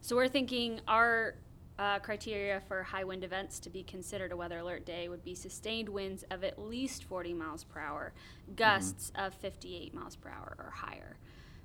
So 0.00 0.16
we're 0.16 0.28
thinking 0.28 0.80
our 0.88 1.34
uh, 1.78 1.98
criteria 1.98 2.60
for 2.68 2.82
high 2.82 3.04
wind 3.04 3.24
events 3.24 3.58
to 3.60 3.70
be 3.70 3.82
considered 3.82 4.32
a 4.32 4.36
weather 4.36 4.58
alert 4.58 4.86
day 4.86 5.08
would 5.08 5.24
be 5.24 5.34
sustained 5.34 5.88
winds 5.88 6.24
of 6.30 6.44
at 6.44 6.58
least 6.58 7.04
40 7.04 7.34
miles 7.34 7.64
per 7.64 7.80
hour, 7.80 8.12
gusts 8.54 9.10
of 9.16 9.34
58 9.34 9.92
miles 9.92 10.16
per 10.16 10.28
hour 10.28 10.54
or 10.58 10.70
higher. 10.70 11.16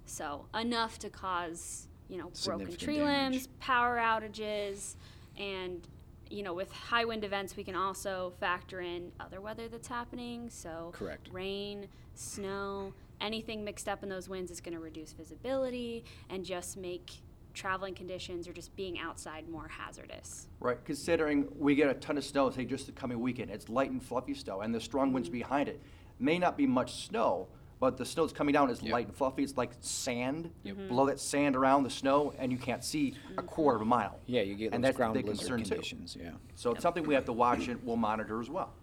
So 0.06 0.46
enough 0.60 0.98
to 1.00 1.10
cause, 1.10 1.88
you 2.08 2.18
know, 2.18 2.32
broken 2.44 2.76
tree 2.76 2.98
damage. 2.98 3.34
limbs, 3.34 3.48
power 3.60 3.98
outages, 3.98 4.96
and 5.38 5.88
you 6.32 6.44
know, 6.44 6.54
with 6.54 6.72
high 6.72 7.06
wind 7.06 7.24
events, 7.24 7.56
we 7.56 7.64
can 7.64 7.76
also 7.76 8.34
factor 8.40 8.82
in 8.82 9.12
other 9.20 9.42
weather 9.42 9.68
that's 9.68 9.88
happening. 9.88 10.50
So 10.50 10.92
Correct. 10.94 11.28
rain, 11.32 11.88
snow, 12.14 12.94
anything 13.20 13.64
mixed 13.64 13.88
up 13.88 14.04
in 14.04 14.10
those 14.10 14.30
winds 14.30 14.52
is 14.52 14.62
going 14.62 14.76
to 14.76 14.80
reduce 14.80 15.12
visibility 15.12 16.04
and 16.30 16.46
just 16.46 16.78
make 16.78 17.22
traveling 17.60 17.94
conditions 17.94 18.48
or 18.48 18.54
just 18.54 18.74
being 18.78 18.98
outside 19.00 19.50
more 19.50 19.68
hazardous. 19.68 20.48
Right, 20.62 20.78
considering 20.86 21.48
we 21.58 21.76
get 21.76 21.90
a 21.90 21.94
ton 21.96 22.18
of 22.18 22.24
snow, 22.24 22.50
say 22.52 22.64
just 22.64 22.86
the 22.86 22.94
coming 22.94 23.20
weekend, 23.20 23.52
it's 23.52 23.68
light 23.68 23.92
and 23.92 24.02
fluffy 24.02 24.34
snow, 24.34 24.62
and 24.62 24.74
the 24.74 24.80
strong 24.80 25.08
Mm-hmm. 25.08 25.14
winds 25.16 25.30
behind 25.30 25.68
it. 25.68 25.82
May 26.20 26.40
not 26.40 26.56
be 26.58 26.66
much 26.66 27.06
snow, 27.08 27.48
but 27.82 27.98
the 27.98 28.06
snow 28.06 28.24
that's 28.26 28.38
coming 28.38 28.54
down 28.54 28.70
is 28.70 28.82
Yep. 28.82 28.92
light 28.94 29.08
and 29.08 29.16
fluffy. 29.16 29.44
It's 29.44 29.58
like 29.58 29.72
sand. 29.82 30.52
Mm-hmm. 30.66 30.88
Blow 30.88 31.06
that 31.08 31.20
sand 31.20 31.56
around 31.58 31.84
the 31.84 31.90
snow, 31.90 32.34
and 32.40 32.50
you 32.52 32.58
can't 32.58 32.84
see 32.84 33.16
a 33.38 33.42
quarter 33.44 33.76
of 33.76 33.82
a 33.82 33.86
mile. 33.86 34.20
Yeah, 34.26 34.42
you 34.42 34.56
get 34.56 34.74
And 34.74 34.82
those 34.84 34.90
that's 34.90 34.96
a 34.96 34.98
ground 34.98 35.14
big 35.16 35.26
blizzard 35.26 35.48
concern, 35.48 35.64
too. 35.64 35.70
conditions. 35.72 36.18
Yeah. 36.20 36.32
So 36.56 36.72
it's 36.72 36.82
something 36.82 37.06
we 37.06 37.14
have 37.14 37.26
to 37.26 37.34
watch 37.34 37.68
and 37.68 37.84
we'll 37.86 37.96
monitor 37.98 38.40
as 38.42 38.50
well. 38.50 38.74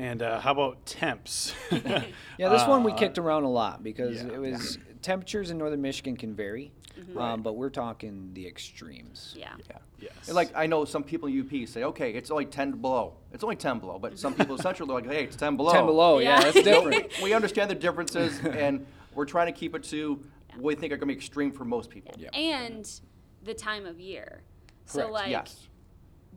And 0.00 0.22
uh, 0.22 0.40
how 0.40 0.52
about 0.52 0.86
temps? 0.86 1.52
Yeah, 2.38 2.48
this 2.48 2.66
one 2.66 2.84
we 2.84 2.92
Uh, 2.92 2.96
kicked 2.96 3.18
around 3.18 3.44
a 3.44 3.50
lot 3.50 3.82
because 3.82 4.22
yeah. 4.22 4.32
it 4.32 4.40
was 4.40 4.78
temperatures 5.02 5.50
in 5.50 5.58
northern 5.58 5.82
Michigan 5.82 6.16
can 6.16 6.34
vary, 6.34 6.72
um, 7.18 7.42
but 7.42 7.52
we're 7.52 7.68
talking 7.68 8.30
the 8.32 8.46
extremes. 8.46 9.34
Yeah. 9.36 9.52
Yeah. 9.68 9.76
Yes. 9.98 10.12
And 10.26 10.34
like 10.34 10.50
I 10.56 10.66
know 10.66 10.86
some 10.86 11.04
people 11.04 11.28
in 11.28 11.38
UP 11.38 11.68
say, 11.68 11.84
okay, 11.84 12.12
it's 12.12 12.30
only 12.30 12.46
10 12.46 12.80
below. 12.80 13.12
It's 13.30 13.44
only 13.44 13.56
10 13.56 13.78
below, 13.78 13.98
but 13.98 14.18
some 14.18 14.32
people 14.32 14.56
in 14.56 14.62
Central 14.68 14.90
are 14.90 14.94
like, 15.02 15.06
hey, 15.06 15.24
it's 15.24 15.36
10 15.36 15.58
below. 15.58 15.72
Ten 15.72 15.84
below, 15.84 16.18
yeah, 16.18 16.38
Yeah. 16.38 16.44
that's 16.50 16.62
different. 16.62 17.20
we 17.22 17.34
understand 17.34 17.70
the 17.70 17.74
differences, 17.74 18.40
and 18.40 18.86
we're 19.14 19.26
trying 19.26 19.52
to 19.52 19.58
keep 19.60 19.74
it 19.74 19.82
to 19.84 20.24
what 20.54 20.62
we 20.64 20.74
think 20.76 20.94
are 20.94 20.96
going 20.96 21.08
to 21.08 21.14
be 21.14 21.18
extreme 21.18 21.52
for 21.52 21.66
most 21.66 21.90
people. 21.90 22.14
Yeah. 22.16 22.30
And 22.30 22.90
the 23.42 23.52
time 23.52 23.84
of 23.84 24.00
year. 24.00 24.40
So 24.86 25.00
Correct, 25.00 25.12
like 25.12 25.30
yes. 25.30 25.68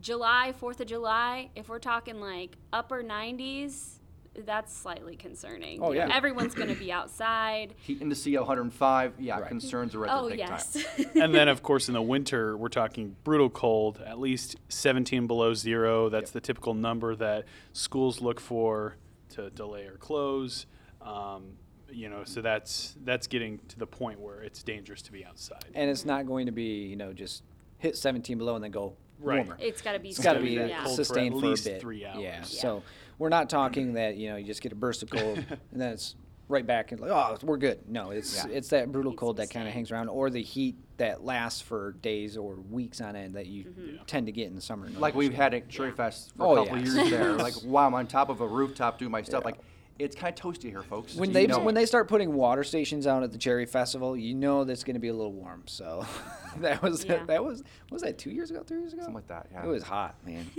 July, 0.00 0.52
4th 0.60 0.80
of 0.80 0.86
July, 0.86 1.50
if 1.54 1.68
we're 1.68 1.78
talking 1.78 2.20
like 2.20 2.56
upper 2.72 3.02
90s, 3.02 3.98
that's 4.44 4.76
slightly 4.76 5.14
concerning. 5.16 5.80
Oh, 5.80 5.92
yeah. 5.92 6.08
everyone's 6.12 6.54
going 6.54 6.68
to 6.68 6.74
be 6.74 6.90
outside. 6.92 7.74
Heating 7.78 8.10
to 8.10 8.36
105, 8.38 9.14
yeah, 9.20 9.38
Right. 9.38 9.48
concerns 9.48 9.94
are 9.94 10.04
at 10.06 10.10
Oh 10.12 10.24
the 10.24 10.30
big 10.30 10.38
yes. 10.40 10.72
time. 10.96 11.06
and 11.22 11.34
then, 11.34 11.48
of 11.48 11.62
course, 11.62 11.88
in 11.88 11.94
the 11.94 12.02
winter, 12.02 12.56
we're 12.56 12.68
talking 12.68 13.14
brutal 13.24 13.48
cold, 13.48 14.02
at 14.04 14.18
least 14.18 14.56
17 14.68 15.26
below 15.28 15.54
zero. 15.54 16.08
That's 16.08 16.30
Yep. 16.30 16.32
the 16.32 16.40
typical 16.40 16.74
number 16.74 17.14
that 17.16 17.44
schools 17.72 18.20
look 18.20 18.40
for 18.40 18.96
to 19.30 19.50
delay 19.50 19.84
or 19.86 19.96
close. 19.98 20.66
Um, 21.00 21.52
you 21.90 22.08
know, 22.08 22.24
so 22.24 22.40
that's 22.40 22.96
that's 23.04 23.26
getting 23.28 23.60
to 23.68 23.78
the 23.78 23.86
point 23.86 24.18
where 24.18 24.40
it's 24.42 24.62
dangerous 24.64 25.00
to 25.02 25.12
be 25.12 25.24
outside. 25.24 25.64
And 25.74 25.88
it's 25.88 26.04
not 26.04 26.26
going 26.26 26.46
to 26.46 26.52
be, 26.52 26.86
you 26.86 26.96
know, 26.96 27.12
just 27.12 27.44
hit 27.78 27.96
17 27.96 28.36
below 28.38 28.54
and 28.56 28.64
then 28.64 28.70
go 28.72 28.96
Right. 29.20 29.46
warmer. 29.46 29.56
it's 29.60 29.80
got 29.82 29.92
to 29.92 29.98
be. 29.98 30.10
It's 30.10 30.18
got 30.18 30.34
to 30.34 30.40
be 30.40 30.56
that 30.58 30.68
yeah. 30.68 30.84
cold 30.84 30.96
for 30.96 31.00
at 31.02 31.06
sustained 31.06 31.40
for, 31.40 31.46
a 31.46 31.72
bit. 31.72 31.80
three 31.80 32.04
hours. 32.04 32.20
Yeah. 32.22 32.36
Yeah. 32.38 32.42
So 32.42 32.82
we're 33.18 33.28
not 33.28 33.48
talking 33.48 33.94
that 33.94 34.16
you 34.16 34.28
know 34.30 34.36
you 34.36 34.44
just 34.44 34.60
get 34.62 34.72
a 34.72 34.76
burst 34.76 35.02
of 35.02 35.10
cold 35.10 35.38
and 35.72 35.80
then 35.80 35.92
it's 35.92 36.14
right 36.48 36.66
back 36.66 36.92
and 36.92 37.00
like 37.00 37.10
oh 37.10 37.38
we're 37.42 37.56
good. 37.56 37.88
No, 37.88 38.10
it's 38.10 38.36
Yeah. 38.44 38.52
it's 38.52 38.68
that 38.68 38.92
brutal 38.92 39.12
Needs 39.12 39.20
cold 39.20 39.36
to 39.36 39.42
that 39.42 39.50
kind 39.50 39.66
of 39.66 39.72
hangs 39.72 39.90
around, 39.90 40.08
or 40.08 40.28
the 40.30 40.42
heat 40.42 40.76
that 40.98 41.24
lasts 41.24 41.60
for 41.62 41.92
days 42.02 42.36
or 42.36 42.54
weeks 42.56 43.00
on 43.00 43.16
end 43.16 43.34
that 43.34 43.46
you 43.46 43.64
Mm-hmm. 43.64 43.94
Yeah. 43.96 44.00
tend 44.06 44.26
to 44.26 44.32
get 44.32 44.46
in 44.46 44.54
the 44.54 44.60
summer. 44.60 44.88
like 44.90 45.14
we've 45.14 45.32
had 45.34 45.54
at 45.54 45.68
Cherry 45.68 45.90
Fest 45.92 46.32
for 46.36 46.46
Oh, 46.46 46.52
a 46.52 46.64
couple 46.66 46.78
yes. 46.82 46.94
years 46.94 47.10
there. 47.10 47.32
Like, 47.38 47.54
wow, 47.64 47.86
I'm 47.86 47.94
on 47.94 48.06
top 48.06 48.28
of 48.28 48.40
a 48.40 48.46
rooftop 48.46 48.98
doing 48.98 49.10
my 49.10 49.22
stuff. 49.22 49.42
Yeah. 49.42 49.46
Like, 49.52 49.58
it's 49.98 50.16
kind 50.16 50.32
of 50.38 50.42
toasty 50.44 50.70
here, 50.70 50.82
folks. 50.82 51.14
When 51.14 51.30
You 51.30 51.34
they 51.34 51.46
know. 51.46 51.60
when 51.60 51.74
they 51.74 51.86
start 51.86 52.08
putting 52.08 52.32
water 52.34 52.64
stations 52.64 53.06
out 53.06 53.22
at 53.22 53.32
the 53.32 53.38
Cherry 53.38 53.66
Festival, 53.66 54.16
you 54.16 54.34
know 54.34 54.64
that's 54.64 54.82
going 54.84 54.94
to 54.94 55.00
be 55.00 55.08
a 55.08 55.14
little 55.14 55.32
warm. 55.32 55.62
So 55.66 56.04
that 56.58 56.82
was 56.82 57.04
Yeah. 57.04 57.24
that 57.26 57.44
was 57.44 57.62
was 57.90 58.02
that 58.02 58.18
two 58.18 58.30
years 58.30 58.50
ago, 58.50 58.62
three 58.64 58.80
years 58.80 58.92
ago? 58.92 59.02
Something 59.02 59.14
like 59.14 59.28
that, 59.28 59.46
yeah. 59.52 59.64
It 59.64 59.68
was 59.68 59.82
hot, 59.84 60.16
man. 60.26 60.50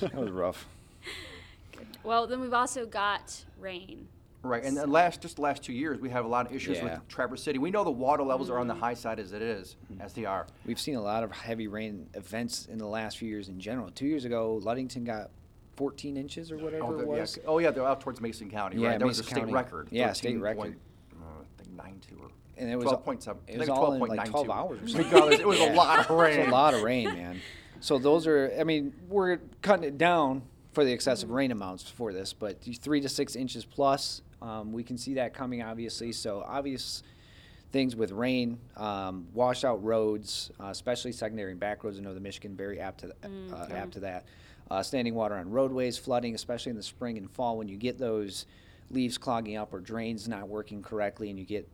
that 0.00 0.14
was 0.14 0.30
rough. 0.30 0.66
Well, 2.02 2.26
then 2.26 2.40
we've 2.40 2.52
also 2.54 2.86
got 2.86 3.44
rain. 3.58 4.08
Right, 4.42 4.62
and 4.64 4.76
the 4.76 4.86
last 4.86 5.20
just 5.20 5.36
the 5.36 5.42
last 5.42 5.62
two 5.64 5.72
years, 5.72 5.98
we 6.00 6.10
have 6.10 6.24
a 6.24 6.28
lot 6.28 6.46
of 6.46 6.52
issues 6.54 6.78
Yeah. 6.78 6.84
with 6.84 7.08
Traverse 7.08 7.42
City. 7.42 7.58
We 7.58 7.70
know 7.70 7.82
the 7.84 7.90
water 7.90 8.22
levels 8.22 8.50
are 8.50 8.58
on 8.58 8.66
the 8.68 8.74
Mm-hmm. 8.74 8.82
high 8.82 8.94
side 8.94 9.18
as 9.18 9.32
it 9.32 9.42
is, 9.42 9.76
as 10.00 10.12
they 10.12 10.24
are. 10.24 10.46
We've 10.64 10.78
seen 10.78 10.94
a 10.94 11.00
lot 11.02 11.24
of 11.24 11.32
heavy 11.32 11.66
rain 11.66 12.08
events 12.14 12.66
in 12.66 12.78
the 12.78 12.86
last 12.86 13.18
few 13.18 13.28
years 13.28 13.48
in 13.48 13.58
general. 13.60 13.90
Two 13.90 14.06
years 14.06 14.24
ago, 14.24 14.60
Ludington 14.62 15.04
got 15.04 15.30
14 15.78 16.16
inches 16.16 16.50
or 16.50 16.58
whatever 16.58 16.84
Oh, 16.84 16.94
it 16.94 17.06
the- 17.06 17.12
yeah, 17.14 17.20
was. 17.20 17.38
oh 17.46 17.58
yeah, 17.60 17.70
they're 17.70 17.86
out 17.86 18.00
towards 18.00 18.20
Mason 18.20 18.50
County, 18.50 18.78
Yeah, 18.80 18.88
right? 18.88 18.98
That 18.98 19.06
was 19.06 19.20
a 19.20 19.22
state 19.22 19.36
County. 19.36 19.52
record. 19.52 19.86
Yeah, 19.92 20.12
state 20.12 20.38
record. 20.40 20.58
point, 20.60 20.76
uh, 21.22 21.24
I 21.40 21.62
think 21.62 21.76
92 21.76 22.16
or 22.20 22.28
And 22.56 22.68
it 22.68 22.74
was 22.76 22.86
12.7. 22.88 23.36
it 23.46 23.54
I 23.54 23.58
was 23.58 23.66
think 23.68 23.78
all 23.78 23.92
in, 23.92 24.00
like, 24.00 24.10
12.92. 24.18 24.30
12 24.30 24.50
hours 24.50 24.82
or 24.82 24.88
something. 24.88 25.06
Regardless, 25.12 25.38
it 25.40 25.46
was 25.46 25.58
Yeah. 25.60 25.72
a 25.72 25.76
lot 25.76 25.98
of 26.00 26.10
rain. 26.16 26.40
It's 26.40 26.48
a 26.48 26.50
lot 26.50 26.74
of 26.74 26.82
rain, 26.82 27.04
man. 27.06 27.40
So 27.78 27.96
those 28.00 28.26
are, 28.26 28.52
I 28.58 28.64
mean, 28.64 28.92
we're 29.08 29.38
cutting 29.62 29.84
it 29.84 29.96
down 29.98 30.42
for 30.72 30.84
the 30.84 30.90
excessive 30.92 31.30
rain 31.30 31.52
amounts 31.52 31.88
for 31.88 32.12
this, 32.12 32.32
but 32.32 32.60
three 32.60 33.00
to 33.00 33.08
six 33.08 33.36
inches 33.36 33.64
plus, 33.64 34.22
um, 34.42 34.72
we 34.72 34.82
can 34.82 34.98
see 34.98 35.14
that 35.14 35.32
coming, 35.32 35.62
obviously. 35.62 36.10
So 36.10 36.42
obvious 36.44 37.04
things 37.70 37.94
with 37.94 38.10
rain, 38.10 38.58
um, 38.76 39.28
washed 39.32 39.64
out 39.64 39.84
roads, 39.84 40.50
uh, 40.58 40.66
especially 40.66 41.12
secondary 41.12 41.52
and 41.52 41.60
back 41.60 41.84
roads 41.84 41.98
in 41.98 42.02
northern 42.04 42.22
Michigan, 42.24 42.56
very 42.56 42.80
apt 42.80 42.98
to 43.02 43.06
th- 43.22 43.52
uh, 43.52 43.66
apt 43.70 43.92
to 43.92 44.00
that. 44.00 44.24
Uh, 44.70 44.82
standing 44.82 45.14
water 45.14 45.36
on 45.36 45.50
roadways, 45.50 45.96
flooding, 45.96 46.34
especially 46.34 46.70
in 46.70 46.76
the 46.76 46.82
spring 46.82 47.16
and 47.16 47.30
fall 47.30 47.56
when 47.56 47.68
you 47.68 47.76
get 47.76 47.98
those 47.98 48.44
leaves 48.90 49.16
clogging 49.16 49.56
up 49.56 49.72
or 49.72 49.80
drains 49.80 50.28
not 50.28 50.48
working 50.48 50.82
correctly, 50.82 51.30
and 51.30 51.38
you 51.38 51.44
get 51.44 51.68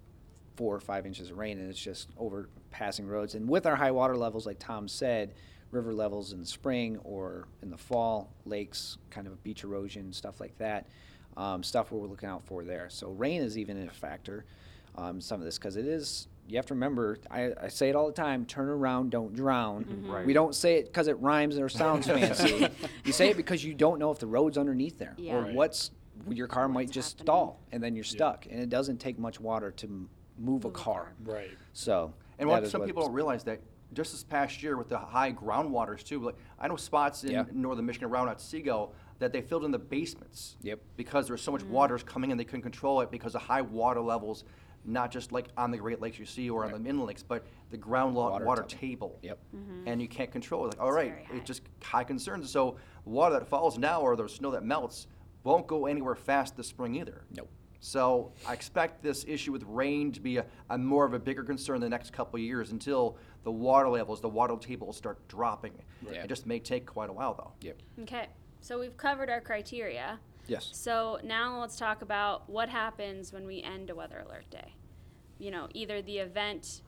four 0.56 0.74
or 0.74 0.80
five 0.80 1.06
inches 1.06 1.30
of 1.30 1.38
rain 1.38 1.58
and 1.58 1.68
it's 1.68 1.80
just 1.80 2.08
overpassing 2.16 3.06
roads. 3.06 3.34
And 3.34 3.48
with 3.48 3.66
our 3.66 3.76
high 3.76 3.90
water 3.90 4.16
levels, 4.16 4.46
like 4.46 4.58
Tom 4.58 4.88
said, 4.88 5.34
river 5.70 5.92
levels 5.92 6.32
in 6.32 6.40
the 6.40 6.46
spring 6.46 6.98
or 7.02 7.48
in 7.62 7.70
the 7.70 7.76
fall, 7.76 8.32
lakes, 8.46 8.98
kind 9.10 9.26
of 9.26 9.42
beach 9.42 9.64
erosion, 9.64 10.12
stuff 10.12 10.40
like 10.40 10.56
that, 10.58 10.86
um, 11.36 11.62
stuff 11.62 11.90
we're 11.90 12.06
looking 12.06 12.28
out 12.28 12.44
for 12.44 12.64
there. 12.64 12.88
So 12.88 13.08
rain 13.08 13.42
is 13.42 13.58
even 13.58 13.88
a 13.88 13.90
factor. 13.90 14.44
Um, 14.96 15.20
some 15.20 15.40
of 15.40 15.44
this 15.44 15.58
because 15.58 15.76
it 15.76 15.86
is. 15.86 16.28
You 16.46 16.56
have 16.56 16.66
to 16.66 16.74
remember. 16.74 17.18
I, 17.30 17.52
I 17.60 17.68
say 17.68 17.88
it 17.88 17.96
all 17.96 18.06
the 18.06 18.12
time. 18.12 18.44
Turn 18.44 18.68
around, 18.68 19.10
don't 19.10 19.34
drown. 19.34 19.84
Mm-hmm. 19.84 20.10
Right. 20.10 20.26
We 20.26 20.32
don't 20.34 20.54
say 20.54 20.76
it 20.76 20.86
because 20.86 21.08
it 21.08 21.18
rhymes 21.20 21.58
or 21.58 21.68
sounds 21.68 22.06
fancy. 22.06 22.68
You 23.04 23.12
say 23.12 23.30
it 23.30 23.36
because 23.36 23.64
you 23.64 23.74
don't 23.74 23.98
know 23.98 24.10
if 24.10 24.18
the 24.18 24.26
road's 24.26 24.58
underneath 24.58 24.98
there 24.98 25.14
Yeah. 25.16 25.36
or 25.36 25.42
Right. 25.42 25.54
what's 25.54 25.90
your 26.28 26.46
car 26.46 26.68
might 26.68 26.86
What's 26.86 26.92
just 26.92 27.12
happening. 27.18 27.24
stall 27.26 27.60
and 27.72 27.82
then 27.82 27.94
you're 27.94 28.04
stuck. 28.04 28.46
And 28.50 28.60
it 28.60 28.68
doesn't 28.68 28.98
take 28.98 29.18
much 29.18 29.40
water 29.40 29.70
to 29.72 29.86
m- 29.86 30.08
move 30.38 30.64
a 30.64 30.68
Move 30.68 30.74
a 30.74 30.78
car. 30.78 30.94
car. 30.94 31.12
Right. 31.24 31.50
So 31.72 32.12
And 32.38 32.48
that 32.48 32.52
what 32.52 32.64
is 32.64 32.70
some 32.70 32.82
people 32.84 33.02
don't 33.04 33.12
realize 33.12 33.44
that 33.44 33.60
just 33.92 34.12
this 34.12 34.24
past 34.24 34.62
year 34.62 34.76
with 34.76 34.88
the 34.88 34.98
high 34.98 35.32
groundwaters 35.32 36.02
too, 36.02 36.20
like 36.20 36.36
I 36.58 36.68
know 36.68 36.76
spots 36.76 37.24
in 37.24 37.30
Yeah. 37.32 37.44
northern 37.52 37.86
Michigan 37.86 38.08
around 38.10 38.28
Otsego 38.28 38.92
that 39.18 39.32
they 39.32 39.40
filled 39.40 39.64
in 39.64 39.70
the 39.70 39.78
basements. 39.78 40.56
Yep. 40.62 40.80
Because 40.96 41.26
there's 41.28 41.42
so 41.42 41.52
much 41.52 41.62
mm. 41.62 41.68
water 41.70 41.96
coming 41.98 42.30
in, 42.30 42.36
they 42.36 42.44
couldn't 42.44 42.62
control 42.62 43.00
it 43.00 43.10
because 43.10 43.34
of 43.34 43.42
high 43.42 43.62
water 43.62 44.00
levels, 44.00 44.44
not 44.84 45.10
just 45.10 45.32
like 45.32 45.48
on 45.56 45.70
the 45.70 45.78
Great 45.78 46.00
Lakes 46.00 46.18
you 46.18 46.26
see 46.26 46.50
or 46.50 46.62
Right. 46.62 46.74
on 46.74 46.82
the 46.82 46.88
inland 46.90 47.08
lakes, 47.08 47.22
but 47.22 47.44
the 47.70 47.76
ground 47.76 48.14
Water 48.14 48.44
water, 48.44 48.62
table. 48.62 49.08
table. 49.10 49.18
Yep. 49.22 49.38
Mm-hmm. 49.56 49.88
And 49.88 50.02
you 50.02 50.08
can't 50.08 50.30
control 50.30 50.64
it. 50.64 50.68
Like, 50.68 50.80
all 50.80 50.88
It's 50.88 50.96
right, 50.96 51.12
very 51.12 51.24
high. 51.24 51.36
it's 51.36 51.46
just 51.46 51.62
high 51.82 52.04
concerns. 52.04 52.50
So 52.50 52.76
water 53.04 53.38
that 53.38 53.46
falls 53.48 53.78
now 53.78 54.00
or 54.02 54.16
the 54.16 54.28
snow 54.28 54.50
that 54.52 54.64
melts 54.64 55.06
won't 55.42 55.66
go 55.66 55.86
anywhere 55.86 56.14
fast 56.14 56.56
this 56.56 56.68
spring 56.68 56.94
either. 56.96 57.24
Nope. 57.36 57.48
So 57.80 58.32
I 58.48 58.54
expect 58.54 59.02
this 59.02 59.26
issue 59.28 59.52
with 59.52 59.62
rain 59.64 60.10
to 60.12 60.20
be 60.20 60.38
a, 60.38 60.46
a 60.70 60.78
more 60.78 61.04
of 61.04 61.12
a 61.12 61.18
bigger 61.18 61.44
concern 61.44 61.80
the 61.80 61.88
next 61.88 62.12
couple 62.14 62.36
of 62.36 62.42
years 62.42 62.70
until 62.72 63.18
the 63.42 63.52
water 63.52 63.90
levels, 63.90 64.22
the 64.22 64.28
water 64.28 64.56
table 64.56 64.90
start 64.94 65.26
dropping. 65.28 65.72
Right. 66.02 66.16
It 66.16 66.28
just 66.28 66.46
may 66.46 66.58
take 66.60 66.86
quite 66.86 67.10
a 67.10 67.12
while 67.12 67.34
though. 67.34 67.52
Yep. 67.60 67.82
Okay, 68.02 68.28
so 68.62 68.80
we've 68.80 68.96
covered 68.96 69.28
our 69.28 69.42
criteria. 69.42 70.18
Yes. 70.46 70.70
So 70.72 71.18
now 71.24 71.60
let's 71.60 71.76
talk 71.76 72.02
about 72.02 72.48
what 72.48 72.68
happens 72.68 73.32
when 73.32 73.46
we 73.46 73.62
end 73.62 73.90
a 73.90 73.94
weather 73.94 74.24
alert 74.26 74.48
day. 74.50 74.74
You 75.38 75.50
know, 75.50 75.68
either 75.74 76.02
the 76.02 76.18
event 76.18 76.82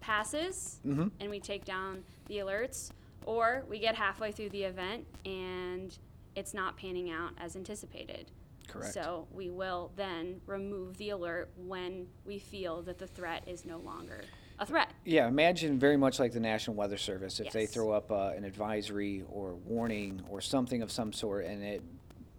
passes 0.00 0.80
Mhm. 0.84 1.10
and 1.20 1.30
we 1.30 1.40
take 1.40 1.64
down 1.64 2.04
the 2.26 2.36
alerts, 2.38 2.90
or 3.26 3.64
we 3.68 3.78
get 3.78 3.94
halfway 3.94 4.32
through 4.32 4.50
the 4.50 4.64
event 4.64 5.06
and 5.24 5.96
it's 6.34 6.54
not 6.54 6.76
panning 6.76 7.10
out 7.10 7.32
as 7.38 7.56
anticipated. 7.56 8.30
Correct. 8.68 8.94
So 8.94 9.26
we 9.32 9.50
will 9.50 9.90
then 9.96 10.40
remove 10.46 10.96
the 10.96 11.10
alert 11.10 11.50
when 11.56 12.08
we 12.24 12.38
feel 12.38 12.82
that 12.82 12.98
the 12.98 13.06
threat 13.06 13.42
is 13.48 13.64
no 13.64 13.78
longer 13.78 14.22
a 14.60 14.66
threat. 14.66 14.92
Yeah, 15.04 15.26
imagine 15.26 15.78
very 15.78 15.96
much 15.96 16.20
like 16.20 16.32
the 16.32 16.40
National 16.40 16.76
Weather 16.76 16.98
Service 16.98 17.40
if 17.40 17.52
they 17.52 17.66
throw 17.66 17.90
up 17.90 18.12
uh, 18.12 18.32
an 18.36 18.44
advisory 18.44 19.24
or 19.28 19.54
warning 19.54 20.22
or 20.30 20.40
something 20.40 20.82
of 20.82 20.92
some 20.92 21.12
sort 21.12 21.46
and 21.46 21.64
it 21.64 21.82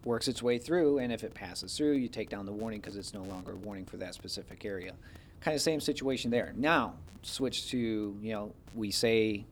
works 0.05 0.27
its 0.27 0.41
way 0.41 0.58
through, 0.58 0.98
and 1.00 1.12
if 1.12 1.24
it 1.24 1.34
passes 1.34 1.77
through, 1.77 1.93
you 1.93 2.08
take 2.08 2.29
down 2.29 2.46
the 2.46 2.51
warning 2.51 2.79
because 2.79 2.96
it's 2.98 3.13
no 3.13 3.22
longer 3.24 3.51
a 3.53 3.55
warning 3.55 3.86
for 3.86 3.98
that 3.98 4.13
specific 4.13 4.65
area. 4.65 4.93
Kind 5.41 5.55
of 5.55 5.62
same 5.62 5.79
situation 5.79 6.31
there. 6.31 6.53
Now, 6.55 6.96
switch 7.22 7.70
to, 7.70 7.77
you 8.22 8.31
know, 8.34 8.53
we 8.74 8.91
say 8.91 9.46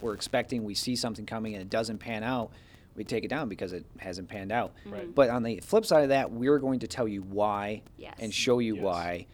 we're 0.00 0.14
expecting, 0.14 0.64
we 0.64 0.74
see 0.74 0.96
something 0.96 1.26
coming 1.26 1.54
and 1.54 1.62
it 1.62 1.70
doesn't 1.70 1.98
pan 1.98 2.22
out, 2.24 2.50
we 2.96 3.04
take 3.04 3.24
it 3.24 3.28
down 3.28 3.48
because 3.48 3.72
it 3.72 3.84
hasn't 3.98 4.28
panned 4.28 4.52
out. 4.52 4.72
Mm-hmm. 4.80 4.92
Right. 4.92 5.14
But 5.14 5.30
on 5.30 5.42
the 5.42 5.60
flip 5.60 5.86
side 5.86 6.02
of 6.02 6.08
that, 6.10 6.30
we're 6.30 6.58
going 6.58 6.80
to 6.80 6.86
tell 6.88 7.08
you 7.08 7.22
why 7.22 7.82
Yes. 7.96 8.14
and 8.18 8.32
show 8.32 8.58
you 8.58 8.74
Yes. 8.76 8.84
why 8.84 9.26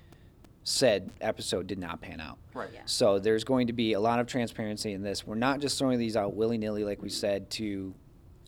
said 0.64 1.10
episode 1.20 1.66
did 1.66 1.78
not 1.78 2.00
pan 2.00 2.20
out. 2.20 2.36
Right. 2.52 2.68
Yeah. 2.74 2.82
So 2.84 3.18
there's 3.18 3.42
going 3.44 3.68
to 3.68 3.72
be 3.72 3.94
a 3.94 4.00
lot 4.00 4.20
of 4.20 4.26
transparency 4.26 4.92
in 4.92 5.02
this. 5.02 5.26
We're 5.26 5.34
not 5.36 5.60
just 5.60 5.78
throwing 5.78 5.98
these 5.98 6.16
out 6.16 6.34
willy 6.34 6.58
nilly, 6.58 6.84
like 6.84 7.00
we 7.02 7.08
said, 7.08 7.48
to 7.52 7.94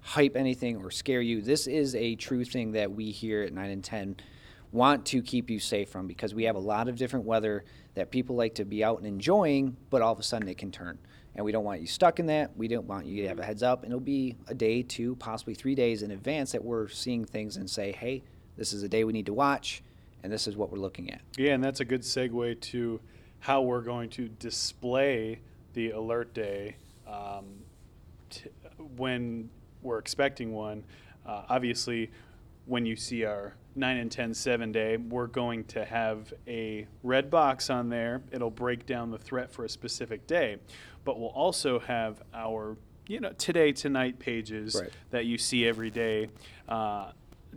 hype 0.03 0.37
anything 0.37 0.77
or 0.77 0.91
scare 0.91 1.21
you. 1.21 1.43
This 1.43 1.67
is 1.67 1.95
a 1.95 2.15
true 2.17 2.45
thing 2.45 2.73
that 2.73 2.91
we 2.91 3.11
here 3.11 3.43
at 3.43 3.53
9 3.53 3.71
and 3.71 3.85
10 3.85 4.17
want 4.73 5.05
to 5.07 5.21
keep 5.21 5.51
you 5.51 5.59
safe 5.59 5.89
from 5.89 6.07
because 6.07 6.35
we 6.35 6.45
have 6.45 6.57
a 6.57 6.61
lot 6.61 6.89
of 6.89 6.97
different 6.97 7.25
weather 7.25 7.65
that 7.95 8.11
people 8.11 8.37
like 8.37 8.55
to 8.55 8.65
be 8.65 8.85
out 8.85 8.99
and 8.99 9.07
enjoying, 9.07 9.77
but 9.91 10.01
all 10.01 10.13
of 10.13 10.19
a 10.19 10.23
sudden 10.23 10.49
it 10.49 10.59
can 10.59 10.71
turn. 10.71 10.99
And 11.35 11.45
we 11.45 11.53
don't 11.53 11.65
want 11.65 11.81
you 11.81 11.87
stuck 11.87 12.19
in 12.19 12.27
that. 12.27 12.57
We 12.57 12.69
don't 12.69 12.87
want 12.87 13.07
you 13.07 13.23
to 13.23 13.29
have 13.29 13.39
a 13.39 13.45
heads 13.45 13.63
up. 13.63 13.83
And 13.83 13.93
it'll 13.93 14.01
be 14.01 14.37
a 14.49 14.55
day, 14.55 14.83
two, 14.83 15.17
possibly 15.17 15.55
three 15.55 15.75
days 15.75 16.03
in 16.03 16.11
advance 16.11 16.53
that 16.53 16.65
we're 16.65 16.89
seeing 16.89 17.25
things 17.25 17.57
and 17.57 17.69
say, 17.69 17.93
hey, 17.93 18.23
this 18.57 18.73
is 18.73 18.83
a 18.83 18.89
day 18.89 19.05
we 19.05 19.13
need 19.13 19.27
to 19.27 19.33
watch, 19.33 19.83
and 20.23 20.33
this 20.33 20.47
is 20.47 20.57
what 20.57 20.71
we're 20.71 20.79
looking 20.79 21.11
at. 21.11 21.21
Yeah, 21.37 21.55
and 21.55 21.65
that's 21.65 21.81
a 21.81 21.85
good 21.85 22.03
segue 22.03 22.61
to 22.61 23.01
how 23.39 23.63
we're 23.63 23.81
going 23.81 24.11
to 24.11 24.29
display 24.29 25.41
the 25.73 25.93
alert 25.93 26.35
day 26.35 26.77
um, 27.07 27.47
t- 28.29 28.51
when 28.97 29.49
we're 29.83 29.99
expecting 29.99 30.53
one. 30.53 30.85
Uh, 31.27 31.43
obviously, 31.49 32.11
when 32.67 32.87
you 32.87 32.97
see 32.97 33.25
our 33.25 33.55
9 33.77 33.97
and 33.97 34.11
10 34.11 34.35
7 34.35 34.73
day, 34.73 34.97
we're 34.97 35.27
going 35.27 35.65
to 35.65 35.85
have 35.85 36.33
a 36.47 36.87
red 37.03 37.31
box 37.31 37.71
on 37.71 37.89
there. 37.89 38.23
It'll 38.33 38.51
break 38.51 38.87
down 38.87 39.11
the 39.11 39.19
threat 39.19 39.53
for 39.53 39.65
a 39.65 39.69
specific 39.69 40.27
day. 40.27 40.57
But 41.05 41.19
we'll 41.19 41.29
also 41.31 41.79
have 41.81 42.23
our 42.35 42.77
you 43.09 43.19
know 43.21 43.33
today 43.33 43.73
tonight 43.73 44.19
pages 44.19 44.77
Right. 44.81 44.91
that 45.11 45.27
you 45.27 45.37
see 45.39 45.67
every 45.67 45.91
day 45.91 46.29
uh, 46.69 47.11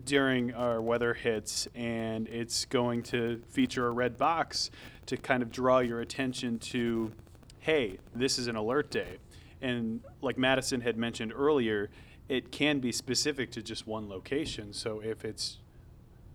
during 0.06 0.53
our 0.53 0.82
weather 0.82 1.13
hits, 1.13 1.68
and 1.75 2.27
it's 2.27 2.65
going 2.65 3.03
to 3.03 3.42
feature 3.50 3.86
a 3.88 3.92
red 3.92 4.18
box 4.18 4.72
to 5.06 5.18
kind 5.18 5.44
of 5.44 5.51
draw 5.51 5.80
your 5.80 6.01
attention 6.01 6.58
to, 6.58 7.12
hey, 7.60 8.00
this 8.15 8.39
is 8.39 8.48
an 8.48 8.56
alert 8.56 8.89
day. 8.89 9.18
And 9.62 10.01
like 10.22 10.38
Madison 10.38 10.82
had 10.82 10.98
mentioned 10.98 11.32
earlier, 11.36 11.89
it 12.30 12.51
can 12.51 12.80
be 12.80 12.92
specific 12.92 13.51
to 13.51 13.62
just 13.62 13.86
one 13.88 14.08
location. 14.10 14.74
So 14.74 15.00
if 15.01 15.25
it's 15.25 15.58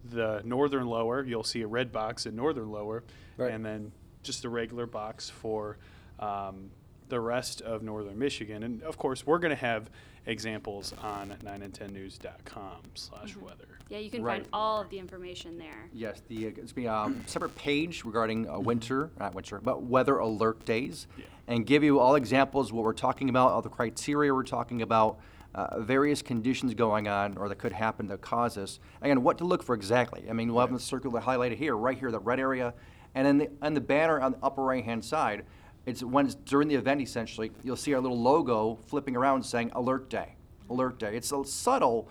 the 0.04 0.40
northern 0.44 0.86
lower, 0.86 1.24
you'll 1.24 1.44
see 1.44 1.62
a 1.62 1.66
red 1.66 1.92
box 1.92 2.26
in 2.26 2.36
northern 2.36 2.70
lower, 2.70 3.02
Right. 3.36 3.52
and 3.52 3.64
then 3.64 3.92
just 4.22 4.44
a 4.44 4.48
regular 4.48 4.86
box 4.86 5.30
for 5.30 5.78
um, 6.18 6.70
the 7.08 7.20
rest 7.20 7.60
of 7.62 7.82
northern 7.82 8.18
Michigan. 8.18 8.62
And 8.62 8.82
of 8.82 8.98
course, 8.98 9.26
we're 9.26 9.38
going 9.38 9.50
to 9.50 9.56
have 9.56 9.90
examples 10.26 10.92
on 11.02 11.34
9and10news.com 11.42 12.82
slash 12.94 13.36
weather. 13.36 13.64
Yeah, 13.88 13.98
you 13.98 14.10
can 14.10 14.22
Right. 14.22 14.42
find 14.42 14.48
all 14.52 14.82
of 14.82 14.90
the 14.90 14.98
information 14.98 15.56
there. 15.56 15.88
Yes, 15.94 16.20
the 16.28 16.46
it's 16.46 16.72
be 16.72 16.84
a 16.84 17.10
separate 17.26 17.56
page 17.56 18.04
regarding 18.04 18.48
uh, 18.48 18.58
winter, 18.58 19.10
not 19.18 19.34
winter, 19.34 19.58
but 19.62 19.82
weather 19.84 20.18
alert 20.18 20.64
days, 20.66 21.06
Yeah. 21.16 21.24
and 21.46 21.64
give 21.64 21.82
you 21.82 21.98
all 21.98 22.14
examples 22.14 22.68
of 22.68 22.74
what 22.76 22.84
we're 22.84 22.92
talking 22.92 23.30
about, 23.30 23.52
all 23.52 23.62
the 23.62 23.70
criteria 23.70 24.34
we're 24.34 24.42
talking 24.42 24.82
about, 24.82 25.18
uh, 25.54 25.80
various 25.80 26.22
conditions 26.22 26.74
going 26.74 27.08
on 27.08 27.36
or 27.36 27.48
that 27.48 27.56
could 27.56 27.72
happen 27.72 28.06
that 28.08 28.20
cause 28.20 28.54
this. 28.54 28.78
Again, 29.00 29.22
what 29.22 29.38
to 29.38 29.44
look 29.44 29.62
for 29.62 29.74
exactly. 29.74 30.24
I 30.28 30.32
mean, 30.32 30.52
we'll 30.52 30.60
have 30.60 30.72
the 30.72 30.80
circle 30.80 31.10
highlighted 31.12 31.56
here, 31.56 31.76
right 31.76 31.98
here, 31.98 32.10
the 32.10 32.20
red 32.20 32.38
area, 32.38 32.74
and 33.14 33.26
then 33.26 33.38
the 33.38 33.50
and 33.62 33.76
the 33.76 33.80
banner 33.80 34.20
on 34.20 34.32
the 34.32 34.38
upper 34.42 34.62
right 34.62 34.84
hand 34.84 35.04
side. 35.04 35.44
It's 35.86 36.02
when 36.02 36.26
it's 36.26 36.34
during 36.34 36.68
the 36.68 36.74
event 36.74 37.00
essentially, 37.00 37.50
you'll 37.62 37.76
see 37.76 37.94
our 37.94 38.00
little 38.00 38.20
logo 38.20 38.78
flipping 38.86 39.16
around 39.16 39.42
saying 39.42 39.70
alert 39.74 40.10
day, 40.10 40.34
alert 40.68 40.98
day. 40.98 41.16
It's 41.16 41.32
a 41.32 41.42
subtle, 41.44 42.10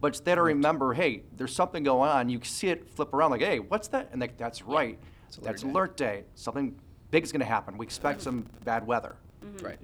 but 0.00 0.08
it's 0.08 0.20
there 0.20 0.36
to 0.36 0.42
remember, 0.42 0.94
hey, 0.94 1.22
there's 1.36 1.54
something 1.54 1.82
going 1.82 2.08
on. 2.08 2.28
You 2.28 2.40
see 2.44 2.68
it 2.68 2.88
flip 2.94 3.12
around 3.12 3.32
like, 3.32 3.40
hey, 3.40 3.58
what's 3.58 3.88
that? 3.88 4.10
And 4.12 4.20
like, 4.20 4.36
that's 4.36 4.62
right. 4.62 4.98
It's 5.26 5.38
alert 5.38 5.46
That's 5.46 5.62
day. 5.62 5.68
alert 5.70 5.96
day. 5.96 6.24
Something 6.36 6.76
big 7.10 7.24
is 7.24 7.32
going 7.32 7.40
to 7.40 7.46
happen. 7.46 7.76
We 7.78 7.84
expect 7.84 8.22
some 8.22 8.46
bad 8.64 8.86
weather. 8.86 9.16
Right. 9.60 9.78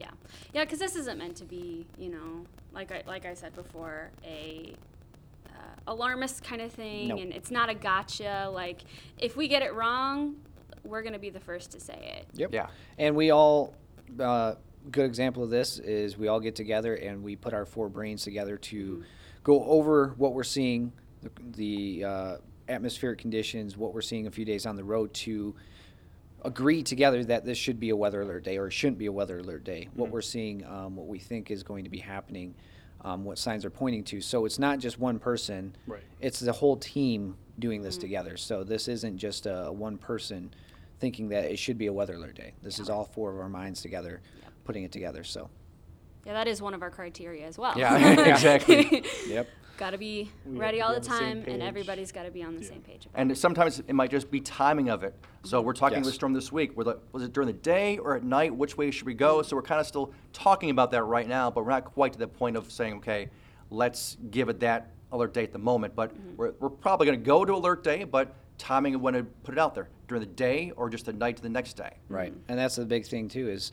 Yeah, 0.00 0.10
yeah, 0.54 0.64
because 0.64 0.78
this 0.78 0.96
isn't 0.96 1.18
meant 1.18 1.36
to 1.36 1.44
be, 1.44 1.86
you 1.98 2.08
know, 2.08 2.46
like 2.72 2.90
I 2.90 3.02
like 3.06 3.26
I 3.26 3.34
said 3.34 3.54
before, 3.54 4.10
a 4.24 4.74
uh, 5.46 5.50
alarmist 5.86 6.42
kind 6.42 6.62
of 6.62 6.72
thing, 6.72 7.08
Nope. 7.08 7.20
and 7.20 7.32
it's 7.32 7.50
not 7.50 7.68
a 7.68 7.74
gotcha. 7.74 8.50
Like 8.52 8.80
if 9.18 9.36
we 9.36 9.46
get 9.46 9.62
it 9.62 9.74
wrong, 9.74 10.36
we're 10.84 11.02
gonna 11.02 11.18
be 11.18 11.28
the 11.28 11.40
first 11.40 11.70
to 11.72 11.80
say 11.80 12.16
it. 12.18 12.26
Yep. 12.38 12.54
Yeah. 12.54 12.68
And 12.98 13.14
we 13.14 13.30
all, 13.30 13.74
uh, 14.18 14.54
good 14.90 15.04
example 15.04 15.44
of 15.44 15.50
this 15.50 15.78
is 15.78 16.16
we 16.16 16.28
all 16.28 16.40
get 16.40 16.54
together 16.54 16.94
and 16.94 17.22
we 17.22 17.36
put 17.36 17.52
our 17.52 17.66
four 17.66 17.90
brains 17.90 18.22
together 18.22 18.56
to 18.56 19.04
go 19.44 19.62
over 19.64 20.14
what 20.16 20.32
we're 20.32 20.42
seeing, 20.42 20.92
the, 21.22 21.30
the 21.56 22.04
uh, 22.04 22.36
atmospheric 22.70 23.18
conditions, 23.18 23.76
what 23.76 23.92
we're 23.92 24.00
seeing 24.00 24.26
a 24.26 24.30
few 24.30 24.46
days 24.46 24.64
on 24.64 24.76
the 24.76 24.84
road 24.84 25.12
to 25.12 25.54
agree 26.44 26.82
together 26.82 27.24
that 27.24 27.44
this 27.44 27.58
should 27.58 27.78
be 27.78 27.90
a 27.90 27.96
weather 27.96 28.22
alert 28.22 28.44
day 28.44 28.58
or 28.58 28.66
it 28.66 28.72
shouldn't 28.72 28.98
be 28.98 29.06
a 29.06 29.12
weather 29.12 29.38
alert 29.38 29.64
day. 29.64 29.88
What 29.94 30.10
we're 30.10 30.22
seeing, 30.22 30.64
um, 30.64 30.96
what 30.96 31.06
we 31.06 31.18
think 31.18 31.50
is 31.50 31.62
going 31.62 31.84
to 31.84 31.90
be 31.90 31.98
happening, 31.98 32.54
um, 33.02 33.24
what 33.24 33.38
signs 33.38 33.64
are 33.64 33.70
pointing 33.70 34.04
to. 34.04 34.20
So 34.20 34.44
it's 34.44 34.58
not 34.58 34.78
just 34.78 34.98
one 34.98 35.18
person. 35.18 35.74
Right. 35.86 36.02
It's 36.20 36.40
the 36.40 36.52
whole 36.52 36.76
team 36.76 37.36
doing 37.58 37.82
this 37.82 37.96
together. 37.96 38.36
So 38.36 38.64
this 38.64 38.88
isn't 38.88 39.18
just 39.18 39.46
a, 39.46 39.66
a 39.66 39.72
one 39.72 39.98
person 39.98 40.52
thinking 40.98 41.28
that 41.30 41.44
it 41.44 41.58
should 41.58 41.78
be 41.78 41.86
a 41.86 41.92
weather 41.92 42.14
alert 42.14 42.36
day. 42.36 42.52
This 42.62 42.78
is 42.78 42.90
all 42.90 43.04
four 43.04 43.32
of 43.32 43.38
our 43.38 43.48
minds 43.48 43.80
together, 43.80 44.20
putting 44.64 44.84
it 44.84 44.92
together. 44.92 45.24
So, 45.24 45.48
Yeah, 46.26 46.34
that 46.34 46.46
is 46.46 46.60
one 46.60 46.74
of 46.74 46.82
our 46.82 46.90
criteria 46.90 47.46
as 47.46 47.58
well. 47.58 47.74
Yeah, 47.76 48.20
exactly. 48.30 49.04
yep. 49.28 49.48
Got 49.80 49.90
to 49.90 49.98
be 49.98 50.30
We 50.44 50.52
have 50.52 50.60
ready 50.60 50.78
to 50.78 50.84
all 50.84 50.94
be 50.94 51.00
the 51.00 51.10
on 51.10 51.18
the 51.18 51.18
same 51.18 51.42
time, 51.42 51.52
and 51.52 51.60
page. 51.60 51.68
everybody's 51.68 52.12
got 52.12 52.24
to 52.24 52.30
be 52.30 52.44
on 52.44 52.54
the 52.54 52.62
same 52.62 52.82
page. 52.82 53.06
About 53.06 53.20
And 53.20 53.32
it. 53.32 53.38
sometimes 53.38 53.80
it 53.80 53.94
might 53.94 54.10
just 54.10 54.30
be 54.30 54.40
timing 54.40 54.90
of 54.90 55.02
it. 55.02 55.14
So 55.42 55.60
we're 55.62 55.72
talking 55.72 55.98
Yes. 55.98 56.06
with 56.06 56.14
Storm 56.14 56.34
this 56.34 56.52
week. 56.52 56.76
We're 56.76 56.84
like, 56.84 56.98
was 57.12 57.24
it 57.24 57.32
during 57.32 57.48
the 57.48 57.54
day 57.54 57.98
or 57.98 58.14
at 58.14 58.22
night? 58.22 58.54
Which 58.54 58.76
way 58.76 58.90
should 58.90 59.06
we 59.06 59.14
go? 59.14 59.42
So 59.42 59.56
we're 59.56 59.62
kind 59.62 59.80
of 59.80 59.86
still 59.86 60.12
talking 60.32 60.70
about 60.70 60.90
that 60.92 61.02
right 61.04 61.26
now, 61.26 61.50
but 61.50 61.64
we're 61.64 61.70
not 61.70 61.86
quite 61.86 62.12
to 62.12 62.18
the 62.18 62.28
point 62.28 62.56
of 62.56 62.70
saying, 62.70 62.94
okay, 62.96 63.30
let's 63.70 64.18
give 64.30 64.50
it 64.50 64.60
that 64.60 64.90
alert 65.12 65.32
day 65.32 65.42
at 65.42 65.52
the 65.52 65.58
moment. 65.58 65.96
But 65.96 66.14
mm-hmm. 66.14 66.36
we're, 66.36 66.52
we're 66.60 66.68
probably 66.68 67.06
going 67.06 67.18
to 67.18 67.24
go 67.24 67.44
to 67.44 67.54
alert 67.54 67.82
day, 67.82 68.04
but 68.04 68.36
timing 68.58 68.94
of 68.94 69.00
when 69.00 69.14
to 69.14 69.24
put 69.42 69.54
it 69.54 69.58
out 69.58 69.74
there 69.74 69.88
during 70.06 70.20
the 70.20 70.26
day 70.34 70.70
or 70.76 70.90
just 70.90 71.06
the 71.06 71.12
night 71.14 71.36
to 71.36 71.42
the 71.42 71.48
next 71.48 71.74
day. 71.78 71.96
Right. 72.08 72.32
Mm-hmm. 72.32 72.50
And 72.50 72.58
that's 72.58 72.76
the 72.76 72.84
big 72.84 73.06
thing 73.06 73.28
too 73.28 73.48
is 73.48 73.72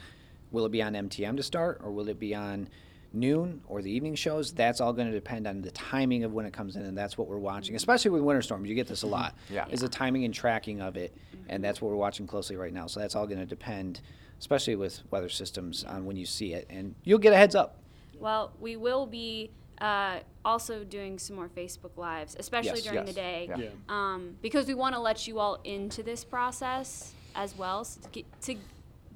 will 0.52 0.66
it 0.66 0.72
be 0.72 0.82
on 0.82 0.94
MTM 0.94 1.36
to 1.36 1.44
start 1.44 1.82
or 1.84 1.92
will 1.92 2.08
it 2.08 2.18
be 2.18 2.34
on 2.34 2.70
noon 3.18 3.62
or 3.68 3.82
the 3.82 3.92
evening 3.92 4.16
shows? 4.16 4.52
That's 4.54 4.80
all 4.82 4.94
going 4.94 5.08
to 5.08 5.14
depend 5.14 5.48
on 5.48 5.62
the 5.62 5.72
timing 5.72 6.24
of 6.24 6.34
when 6.34 6.46
it 6.46 6.54
comes 6.54 6.76
in 6.76 6.84
and 6.84 6.98
that's 6.98 7.18
what 7.18 7.28
we're 7.28 7.38
watching. 7.38 7.76
Especially 7.76 8.12
with 8.12 8.22
winter 8.22 8.42
storms, 8.42 8.70
you 8.70 8.76
get 8.76 8.88
this 8.88 9.04
a 9.04 9.08
lot. 9.08 9.36
Yeah. 9.50 9.66
Is 9.70 9.82
the 9.82 9.90
timing 9.90 10.24
and 10.26 10.34
tracking 10.34 10.82
of 10.82 10.96
it 10.98 11.16
and 11.50 11.64
that's 11.64 11.82
what 11.82 11.90
we're 11.90 11.98
watching 11.98 12.28
closely 12.28 12.56
right 12.56 12.74
now. 12.74 12.88
So 12.88 13.00
that's 13.00 13.16
all 13.16 13.26
going 13.28 13.40
to 13.40 13.46
depend 13.46 14.02
especially 14.40 14.76
with 14.76 15.02
weather 15.10 15.30
systems 15.30 15.84
on 15.84 16.06
when 16.06 16.16
you 16.16 16.26
see 16.26 16.54
it 16.54 16.68
and 16.70 16.94
you'll 17.04 17.18
get 17.20 17.34
a 17.34 17.38
heads 17.38 17.56
up. 17.56 17.80
Well, 18.20 18.52
we 18.60 18.76
will 18.76 19.08
be 19.08 19.50
uh, 19.80 20.20
also 20.46 20.84
doing 20.84 21.18
some 21.20 21.36
more 21.36 21.50
Facebook 21.50 21.98
Lives, 21.98 22.36
especially 22.40 22.72
Yes. 22.80 22.84
during 22.84 23.00
Yes. 23.00 23.08
the 23.08 23.14
day, 23.14 23.46
Yeah. 23.50 23.58
Yeah. 23.58 23.70
um, 23.90 24.36
because 24.42 24.68
we 24.68 24.74
want 24.74 24.96
to 24.96 25.02
let 25.02 25.28
you 25.28 25.40
all 25.40 25.60
into 25.64 26.02
this 26.04 26.24
process 26.24 27.14
as 27.36 27.56
well, 27.58 27.84
so 27.84 28.02
to, 28.02 28.10
gi- 28.12 28.26
to 28.42 28.56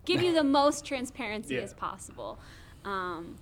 give 0.06 0.22
you 0.22 0.34
the 0.34 0.44
most 0.60 0.86
transparency 0.86 1.56
Yeah. 1.56 1.62
as 1.62 1.74
possible. 1.74 2.38
Um, 2.86 3.38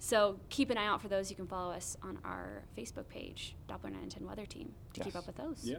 so 0.00 0.40
keep 0.48 0.70
an 0.70 0.78
eye 0.78 0.86
out 0.86 1.02
for 1.02 1.08
those. 1.08 1.28
You 1.28 1.36
can 1.36 1.46
follow 1.46 1.72
us 1.72 1.96
on 2.02 2.18
our 2.24 2.64
Facebook 2.76 3.06
page, 3.08 3.54
Doppler 3.68 3.92
9 3.92 3.96
and 4.02 4.10
10 4.10 4.26
Weather 4.26 4.46
Team, 4.46 4.72
to 4.94 5.00
keep 5.00 5.14
up 5.14 5.26
with 5.26 5.36
those. 5.36 5.60
Yeah. 5.62 5.76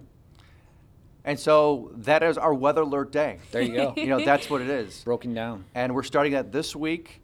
And 1.25 1.39
so 1.39 1.91
that 1.95 2.21
is 2.21 2.37
our 2.37 2.53
weather 2.53 2.81
alert 2.81 3.11
day. 3.11 3.39
There 3.51 3.63
you 3.63 3.73
go. 3.73 3.93
you 3.97 4.05
know, 4.05 4.23
that's 4.23 4.47
what 4.47 4.61
it 4.61 4.69
is. 4.69 5.03
Broken 5.03 5.33
down. 5.33 5.65
And 5.73 5.95
we're 5.95 6.03
starting 6.03 6.33
that 6.33 6.51
this 6.51 6.75
week, 6.75 7.21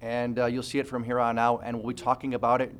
and 0.00 0.38
uh, 0.38 0.46
you'll 0.46 0.62
see 0.62 0.78
it 0.78 0.88
from 0.88 1.04
here 1.04 1.20
on 1.20 1.38
out. 1.38 1.60
And 1.64 1.76
we'll 1.76 1.94
be 1.94 2.02
talking 2.02 2.32
about 2.32 2.62
it 2.62 2.74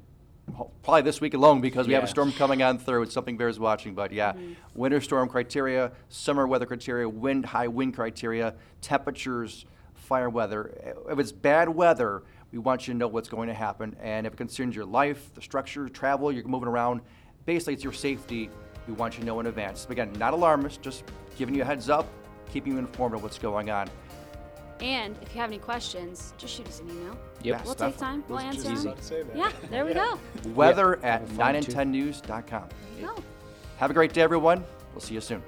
probably 0.83 1.03
this 1.03 1.21
week 1.21 1.35
alone 1.35 1.61
because 1.61 1.87
we 1.87 1.93
have 1.93 2.05
a 2.05 2.09
storm 2.09 2.33
coming 2.33 2.63
on 2.63 2.79
through. 2.79 3.03
It's 3.03 3.13
something 3.13 3.37
bears 3.37 3.61
watching. 3.61 3.95
But 3.95 4.13
yeah, 4.13 4.33
winter 4.75 5.03
storm 5.03 5.29
criteria, 5.29 5.93
summer 6.09 6.47
weather 6.47 6.65
criteria, 6.65 7.07
wind, 7.07 7.45
high 7.45 7.69
wind 7.69 7.95
criteria, 7.95 8.55
temperatures, 8.81 9.67
fire 9.95 10.31
weather. 10.31 10.97
If 11.11 11.19
it's 11.19 11.33
bad 11.33 11.69
weather, 11.69 12.23
we 12.53 12.59
want 12.59 12.87
you 12.87 12.95
to 12.95 12.99
know 12.99 13.09
what's 13.09 13.29
going 13.29 13.49
to 13.49 13.55
happen. 13.55 13.97
And 14.03 14.27
if 14.27 14.33
it 14.33 14.37
concerns 14.37 14.75
your 14.75 14.85
life, 14.85 15.33
the 15.35 15.43
structure, 15.43 15.89
travel, 15.89 16.33
you're 16.33 16.47
moving 16.47 16.69
around, 16.69 17.01
basically 17.45 17.75
it's 17.75 17.85
your 17.85 17.93
safety. 17.93 18.51
We 18.87 18.95
want 18.95 19.15
you 19.15 19.21
to 19.21 19.27
know 19.27 19.41
in 19.41 19.47
advance. 19.47 19.87
Again, 19.91 20.13
not 20.15 20.33
alarmist, 20.33 20.81
just 20.81 21.05
giving 21.37 21.55
you 21.55 21.63
a 21.63 21.65
heads 21.65 21.91
up, 21.91 22.07
keeping 22.51 22.73
you 22.73 22.79
informed 22.79 23.15
of 23.15 23.23
what's 23.23 23.39
going 23.39 23.71
on. 23.71 23.89
And 24.81 25.17
if 25.21 25.35
you 25.35 25.41
have 25.41 25.51
any 25.51 25.59
questions, 25.59 26.33
just 26.39 26.55
shoot 26.55 26.67
us 26.69 26.81
an 26.81 26.91
email. 26.91 27.19
Yep. 27.43 27.65
We'll 27.65 27.75
take 27.75 27.97
time. 27.99 28.25
We'll 28.29 28.39
answer 28.39 28.63
them. 28.63 28.79
about 28.79 28.97
to 28.99 29.03
say 29.03 29.23
that. 29.23 29.37
Yeah, 29.37 29.51
there 29.71 29.85
we 29.85 29.93
go. 29.93 30.19
Weather 30.55 30.99
Yeah, 31.03 31.15
at 31.15 31.21
have 31.23 31.31
fun, 31.31 31.61
too. 31.61 31.73
9and10news.com. 31.73 32.69
There 32.69 33.01
you 33.01 33.07
go. 33.15 33.23
Have 33.79 33.91
a 33.91 33.95
great 33.95 34.13
day, 34.13 34.23
everyone. 34.23 34.65
We'll 34.93 35.01
see 35.01 35.15
you 35.15 35.21
soon. 35.21 35.43